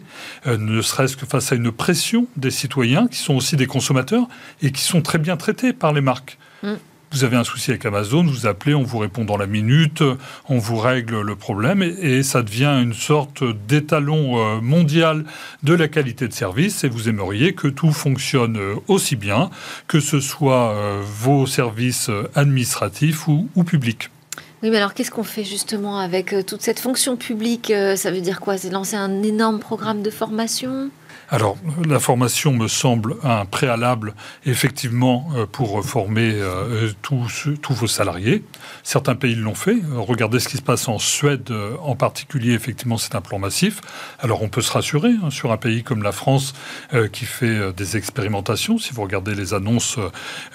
euh, 0.48 0.58
ne 0.58 0.82
serait-ce 0.82 1.18
que 1.18 1.26
face 1.26 1.52
à 1.52 1.56
une 1.56 1.72
pression 1.72 2.28
des 2.36 2.52
citoyens, 2.52 3.08
qui 3.08 3.18
sont 3.18 3.36
aussi 3.36 3.56
des 3.56 3.68
consommateurs, 3.68 4.28
et 4.62 4.72
qui 4.72 4.82
sont 4.82 5.02
très 5.02 5.18
bien 5.18 5.38
traités 5.38 5.74
par 5.74 5.94
les 5.94 6.02
marques. 6.02 6.38
Mm. 6.64 6.74
Vous 7.16 7.24
avez 7.24 7.38
un 7.38 7.46
souci 7.46 7.70
avec 7.70 7.86
Amazon, 7.86 8.26
vous 8.26 8.46
appelez, 8.46 8.76
on 8.76 8.84
vous 8.84 8.98
répond 8.98 9.24
dans 9.24 9.38
la 9.38 9.48
minute, 9.48 10.04
on 10.50 10.58
vous 10.58 10.76
règle 10.76 11.22
le 11.22 11.36
problème 11.38 11.82
et, 11.82 12.24
ça 12.24 12.44
devient 12.44 12.78
une 12.84 12.94
sorte 12.94 13.42
d'étalon 13.70 14.38
euh, 14.38 14.60
mondial 14.60 15.24
de 15.64 15.74
la 15.74 15.88
qualité 15.88 16.28
de 16.28 16.34
service 16.34 16.84
et 16.84 16.90
vous 16.90 17.08
aimeriez 17.08 17.54
que 17.54 17.70
tout 17.70 17.94
fonctionne 17.94 18.58
euh, 18.58 18.76
aussi 18.90 19.16
bien, 19.16 19.50
que 19.88 20.02
ce 20.02 20.20
soit 20.20 20.72
euh, 20.72 21.02
vos 21.06 21.48
services 21.48 22.12
administratifs 22.36 23.30
ou, 23.30 23.48
ou 23.56 23.64
publics. 23.64 24.10
Oui, 24.62 24.70
mais 24.70 24.76
alors 24.76 24.94
qu'est-ce 24.94 25.12
qu'on 25.12 25.24
fait 25.24 25.46
justement 25.46 26.00
avec 26.00 26.36
toute 26.46 26.64
cette 26.64 26.82
fonction 26.82 27.16
publique 27.16 27.72
Ça 27.96 28.12
veut 28.12 28.20
dire 28.20 28.42
quoi? 28.42 28.58
C'est 28.58 28.70
lancer 28.70 28.98
un 28.98 29.24
énorme 29.24 29.60
programme 29.60 30.02
de 30.02 30.10
formation? 30.10 30.90
Alors, 31.30 31.58
la 31.88 32.00
formation 32.00 32.54
me 32.54 32.68
semble 32.68 33.16
un 33.24 33.46
préalable, 33.46 34.14
effectivement, 34.46 35.28
euh, 35.36 35.46
pour 35.48 35.84
former 35.84 36.32
euh, 36.36 36.92
tous, 37.02 37.50
vos 37.70 37.88
salariés. 37.88 38.44
Certains 38.84 39.16
pays 39.16 39.34
l'ont 39.34 39.56
fait. 39.56 39.78
Regardez 39.96 40.40
ce 40.40 40.48
qui 40.48 40.58
se 40.58 40.62
passe 40.62 40.88
en 40.88 41.00
Suède, 41.00 41.50
euh, 41.50 41.78
en 41.82 41.96
particulier, 41.96 42.54
effectivement, 42.54 42.98
c'est 42.98 43.16
un 43.16 43.22
plan 43.22 43.40
massif. 43.40 43.82
Alors, 44.20 44.44
on 44.44 44.50
peut 44.50 44.62
se 44.62 44.72
rassurer 44.72 45.14
hein, 45.24 45.32
sur 45.32 45.52
un 45.52 45.58
pays 45.58 45.84
comme 45.84 46.04
la 46.04 46.12
France 46.12 46.54
qui 47.12 47.26
fait 47.26 47.74
des 47.74 47.98
expérimentations. 47.98 48.78
Si 48.78 48.94
vous 48.94 49.02
regardez 49.02 49.36
les 49.36 49.54
annonces 49.54 49.98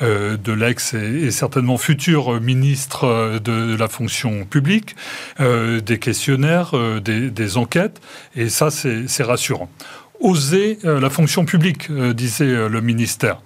de 0.01 0.53
l'ex 0.53 0.95
et, 0.95 1.31
certainement 1.31 1.77
futur 1.77 2.41
ministre 2.41 3.39
de 3.39 3.77
la 3.77 3.89
fonction 3.89 4.45
publique, 4.45 4.97
des 5.39 5.99
questionnaires, 5.99 6.73
des 7.01 7.57
enquêtes, 7.57 8.01
et 8.37 8.49
ça, 8.49 8.71
c'est 8.71 9.23
rassurant 9.23 9.69
oser 10.21 10.79
euh, 10.85 11.01
la 11.01 11.11
fonction 11.11 11.45
publique, 11.45 11.91
euh, 11.91 12.13
disait 12.13 12.45
euh, 12.45 12.69
le 12.69 12.81
ministère. 12.81 13.41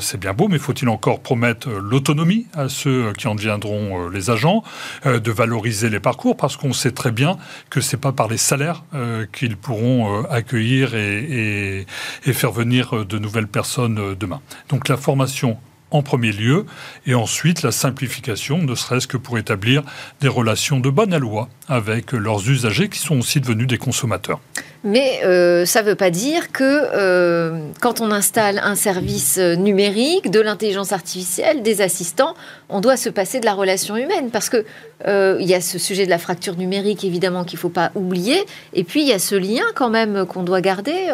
c'est 0.00 0.20
bien 0.20 0.34
beau, 0.34 0.48
mais 0.48 0.58
faut-il 0.58 0.86
encore 0.90 1.20
promettre 1.20 1.70
l'autonomie 1.70 2.46
à 2.52 2.68
ceux 2.68 3.14
qui 3.14 3.26
en 3.26 3.34
deviendront 3.34 4.10
les 4.10 4.28
agents, 4.28 4.62
de 5.06 5.30
valoriser 5.30 5.88
les 5.88 5.98
parcours, 5.98 6.36
parce 6.36 6.58
qu'on 6.58 6.74
sait 6.74 6.90
très 6.90 7.10
bien 7.10 7.38
que 7.70 7.80
c'est 7.80 7.96
pas 7.96 8.12
par 8.12 8.28
les 8.28 8.36
salaires 8.36 8.84
qu'ils 9.32 9.56
pourront 9.56 10.26
accueillir 10.26 10.94
et, 10.94 11.86
et, 12.26 12.32
faire 12.34 12.52
venir 12.52 13.06
de 13.06 13.18
nouvelles 13.18 13.48
personnes 13.48 14.14
demain. 14.14 14.42
Donc 14.68 14.88
la 14.88 14.98
formation 14.98 15.56
en 15.90 16.02
premier 16.02 16.32
lieu, 16.32 16.66
et 17.06 17.14
ensuite 17.14 17.62
la 17.62 17.72
simplification, 17.72 18.58
ne 18.58 18.74
serait-ce 18.74 19.06
que 19.06 19.16
pour 19.16 19.38
établir 19.38 19.82
des 20.20 20.28
relations 20.28 20.80
de 20.80 20.90
bonne 20.90 21.16
loi 21.16 21.48
avec 21.68 22.12
leurs 22.12 22.48
usagers 22.48 22.90
qui 22.90 22.98
sont 22.98 23.18
aussi 23.18 23.40
devenus 23.40 23.68
des 23.68 23.78
consommateurs. 23.78 24.40
Mais 24.84 25.20
euh, 25.24 25.64
ça 25.64 25.82
ne 25.82 25.88
veut 25.88 25.94
pas 25.94 26.10
dire 26.10 26.50
que 26.50 26.64
euh, 26.64 27.68
quand 27.80 28.00
on 28.00 28.10
installe 28.10 28.60
un 28.62 28.74
service 28.74 29.38
numérique, 29.38 30.30
de 30.30 30.40
l'intelligence 30.40 30.92
artificielle, 30.92 31.62
des 31.62 31.82
assistants, 31.82 32.34
on 32.68 32.80
doit 32.80 32.96
se 32.96 33.08
passer 33.08 33.38
de 33.38 33.44
la 33.44 33.54
relation 33.54 33.96
humaine. 33.96 34.30
Parce 34.32 34.50
qu'il 34.50 34.64
euh, 35.06 35.36
y 35.40 35.54
a 35.54 35.60
ce 35.60 35.78
sujet 35.78 36.04
de 36.04 36.10
la 36.10 36.18
fracture 36.18 36.56
numérique, 36.56 37.04
évidemment, 37.04 37.44
qu'il 37.44 37.58
ne 37.58 37.60
faut 37.60 37.68
pas 37.68 37.92
oublier. 37.94 38.44
Et 38.72 38.82
puis, 38.82 39.02
il 39.02 39.08
y 39.08 39.12
a 39.12 39.20
ce 39.20 39.36
lien 39.36 39.64
quand 39.74 39.90
même 39.90 40.26
qu'on 40.26 40.42
doit 40.42 40.60
garder 40.60 41.08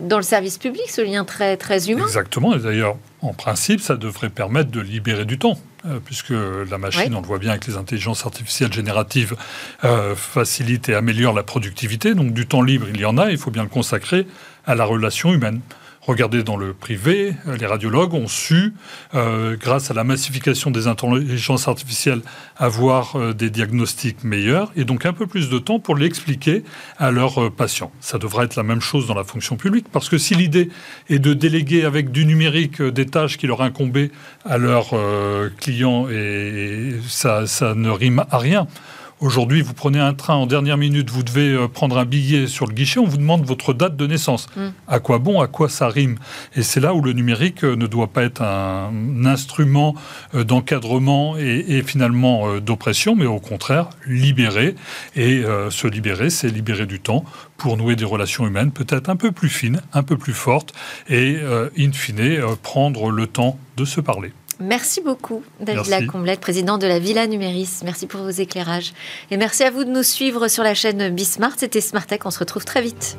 dans 0.00 0.16
le 0.16 0.22
service 0.22 0.58
public, 0.58 0.88
ce 0.88 1.02
lien 1.02 1.24
très, 1.24 1.56
très 1.56 1.90
humain. 1.90 2.04
Exactement. 2.04 2.54
Et 2.54 2.60
d'ailleurs, 2.60 2.96
en 3.20 3.34
principe, 3.34 3.80
ça 3.80 3.96
devrait 3.96 4.30
permettre 4.30 4.70
de 4.70 4.80
libérer 4.80 5.24
du 5.24 5.38
temps. 5.38 5.58
Euh, 5.84 5.98
puisque 6.04 6.30
la 6.30 6.78
machine, 6.78 7.12
on 7.14 7.20
le 7.20 7.26
voit 7.26 7.38
bien 7.38 7.50
avec 7.50 7.66
les 7.66 7.76
intelligences 7.76 8.24
artificielles 8.24 8.72
génératives, 8.72 9.34
euh, 9.82 10.14
facilite 10.14 10.88
et 10.88 10.94
améliore 10.94 11.34
la 11.34 11.42
productivité. 11.42 12.14
Donc 12.14 12.32
du 12.32 12.46
temps 12.46 12.62
libre, 12.62 12.86
il 12.88 13.00
y 13.00 13.04
en 13.04 13.18
a, 13.18 13.30
il 13.30 13.38
faut 13.38 13.50
bien 13.50 13.64
le 13.64 13.68
consacrer 13.68 14.26
à 14.64 14.76
la 14.76 14.84
relation 14.84 15.32
humaine. 15.32 15.60
Regardez 16.04 16.42
dans 16.42 16.56
le 16.56 16.72
privé, 16.74 17.34
euh, 17.46 17.56
les 17.56 17.66
radiologues 17.66 18.14
ont 18.14 18.26
su, 18.26 18.74
euh, 19.14 19.56
grâce 19.56 19.88
à 19.92 19.94
la 19.94 20.02
massification 20.02 20.72
des 20.72 20.88
intelligences 20.88 21.68
artificielles, 21.68 22.22
avoir 22.56 23.14
euh, 23.14 23.32
des 23.32 23.50
diagnostics 23.50 24.24
meilleurs 24.24 24.72
et 24.74 24.84
donc 24.84 25.06
un 25.06 25.12
peu 25.12 25.28
plus 25.28 25.48
de 25.48 25.58
temps 25.58 25.78
pour 25.78 25.94
l'expliquer 25.94 26.64
à 26.98 27.12
leurs 27.12 27.52
patients. 27.52 27.92
Ça 28.00 28.18
devrait 28.18 28.46
être 28.46 28.56
la 28.56 28.64
même 28.64 28.80
chose 28.80 29.06
dans 29.06 29.14
la 29.14 29.22
fonction 29.22 29.54
publique 29.54 29.86
parce 29.92 30.08
que 30.08 30.18
si 30.18 30.34
l'idée 30.34 30.70
est 31.08 31.20
de 31.20 31.34
déléguer 31.34 31.84
avec 31.84 32.10
du 32.10 32.26
numérique 32.26 32.82
des 32.82 33.06
tâches 33.06 33.38
qui 33.38 33.46
leur 33.46 33.62
incombaient 33.62 34.10
à 34.44 34.58
leurs 34.58 34.90
clients, 35.58 36.08
et 36.10 36.94
ça, 37.06 37.46
ça 37.46 37.76
ne 37.76 37.90
rime 37.90 38.24
à 38.28 38.38
rien. 38.38 38.66
Aujourd'hui, 39.22 39.62
vous 39.62 39.72
prenez 39.72 40.00
un 40.00 40.14
train 40.14 40.34
en 40.34 40.46
dernière 40.46 40.76
minute, 40.76 41.08
vous 41.08 41.22
devez 41.22 41.50
euh, 41.50 41.68
prendre 41.68 41.96
un 41.96 42.04
billet 42.04 42.48
sur 42.48 42.66
le 42.66 42.74
guichet, 42.74 42.98
on 42.98 43.06
vous 43.06 43.18
demande 43.18 43.44
votre 43.44 43.72
date 43.72 43.96
de 43.96 44.08
naissance. 44.08 44.48
Mm. 44.56 44.70
À 44.88 44.98
quoi 44.98 45.20
bon 45.20 45.40
À 45.40 45.46
quoi 45.46 45.68
ça 45.68 45.86
rime? 45.86 46.16
Et 46.56 46.64
c'est 46.64 46.80
là 46.80 46.92
où 46.92 47.00
le 47.00 47.12
numérique 47.12 47.62
euh, 47.62 47.76
ne 47.76 47.86
doit 47.86 48.08
pas 48.08 48.24
être 48.24 48.42
un 48.42 49.24
instrument 49.24 49.94
euh, 50.34 50.42
d'encadrement 50.42 51.36
et, 51.38 51.84
finalement 51.84 52.58
d'oppression, 52.58 53.14
mais 53.14 53.26
au 53.26 53.38
contraire 53.38 53.90
libérer. 54.08 54.74
Et 55.14 55.42
se 55.70 55.86
libérer, 55.86 56.30
c'est 56.30 56.48
libérer 56.48 56.86
du 56.86 57.00
temps 57.00 57.24
pour 57.56 57.76
nouer 57.76 57.96
des 57.96 58.04
relations 58.04 58.46
humaines 58.46 58.72
peut-être 58.72 59.08
un 59.08 59.16
peu 59.16 59.30
plus 59.30 59.48
fines, 59.48 59.80
un 59.92 60.02
peu 60.02 60.16
plus 60.16 60.32
fortes, 60.32 60.72
et 61.08 61.38
in 61.78 61.92
fine 61.92 62.40
prendre 62.62 63.10
le 63.10 63.26
temps 63.26 63.58
de 63.76 63.84
se 63.84 64.00
parler. 64.00 64.32
Merci 64.62 65.00
beaucoup, 65.00 65.42
David 65.60 65.88
Lacomblette, 65.88 66.40
président 66.40 66.78
de 66.78 66.86
la 66.86 67.00
Villa 67.00 67.26
Numéris. 67.26 67.80
Merci 67.82 68.06
pour 68.06 68.20
vos 68.20 68.30
éclairages. 68.30 68.92
Et 69.32 69.36
merci 69.36 69.64
à 69.64 69.70
vous 69.70 69.84
de 69.84 69.90
nous 69.90 70.04
suivre 70.04 70.46
sur 70.46 70.62
la 70.62 70.74
chaîne 70.74 71.08
Bismart. 71.10 71.54
C'était 71.56 71.80
Smartech. 71.80 72.24
On 72.26 72.30
se 72.30 72.38
retrouve 72.38 72.64
très 72.64 72.80
vite. 72.80 73.16